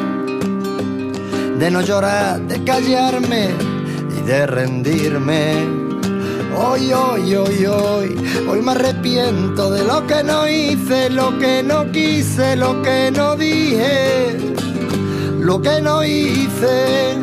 [1.58, 3.50] de no llorar, de callarme
[4.18, 5.83] y de rendirme
[6.56, 8.16] Hoy, hoy, hoy, hoy,
[8.48, 13.36] hoy me arrepiento de lo que no hice, lo que no quise, lo que no
[13.36, 14.36] dije,
[15.40, 17.14] lo que no hice.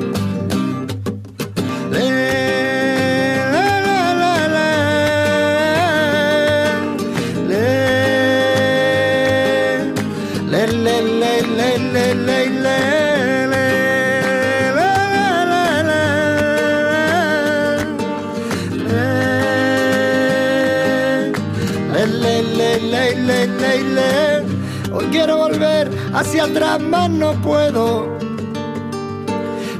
[26.21, 28.17] Hacia atrás, más no puedo.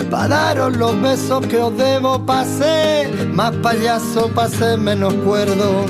[0.10, 2.26] para daros los besos que os debo.
[2.26, 5.86] Pasé más payaso, pasé menos cuerdo.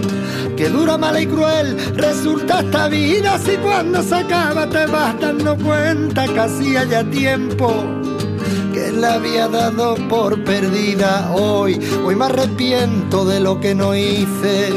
[0.57, 5.57] Que dura, mala y cruel resulta esta vida si cuando se acaba te vas dando
[5.57, 7.73] cuenta que hacía ya tiempo
[8.73, 11.79] que la había dado por perdida hoy.
[12.05, 14.69] Hoy me arrepiento de lo que no hice,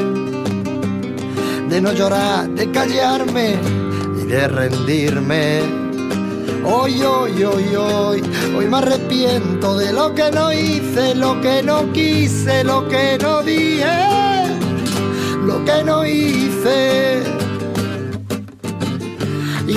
[1.68, 3.83] de no llorar, de callarme
[4.26, 5.60] de rendirme
[6.66, 8.22] Hoy, hoy, hoy, hoy,
[8.56, 13.42] hoy me arrepiento de lo que no hice, lo que no quise, lo que no
[13.42, 13.84] dije,
[15.44, 17.22] lo que no hice.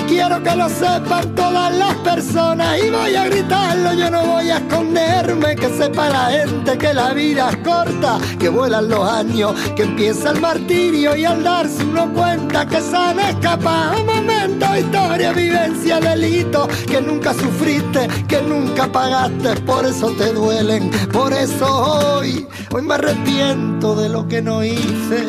[0.08, 2.78] Quiero que lo sepan todas las personas.
[2.84, 7.14] Y voy a gritarlo, yo no voy a esconderme, que sepa la gente que la
[7.14, 12.12] vida es corta, que vuelan los años, que empieza el martirio y al darse uno
[12.14, 14.04] cuenta que se han escapado.
[14.04, 21.34] Momentos, historia, vivencia, delito, que nunca sufriste, que nunca pagaste, por eso te duelen, por
[21.34, 25.26] eso hoy, hoy me arrepiento de lo que no hice,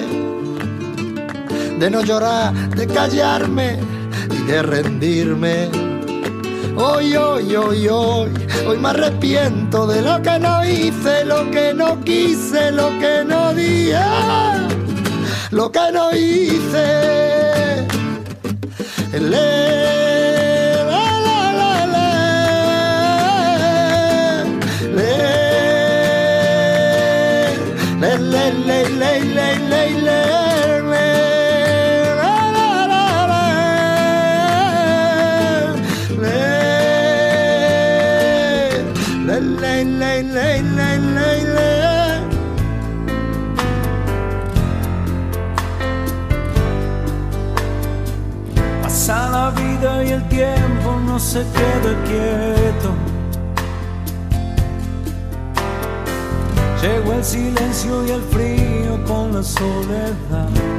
[1.79, 3.98] de no llorar, de callarme
[4.31, 5.69] y de rendirme.
[6.77, 8.31] Hoy, hoy, hoy, hoy,
[8.67, 13.53] hoy me arrepiento de lo que no hice, lo que no quise, lo que no
[13.55, 13.99] dije,
[15.51, 17.19] lo que no hice.
[51.21, 52.95] Se queda quieto.
[56.81, 60.78] Llegó el silencio y el frío con la soledad.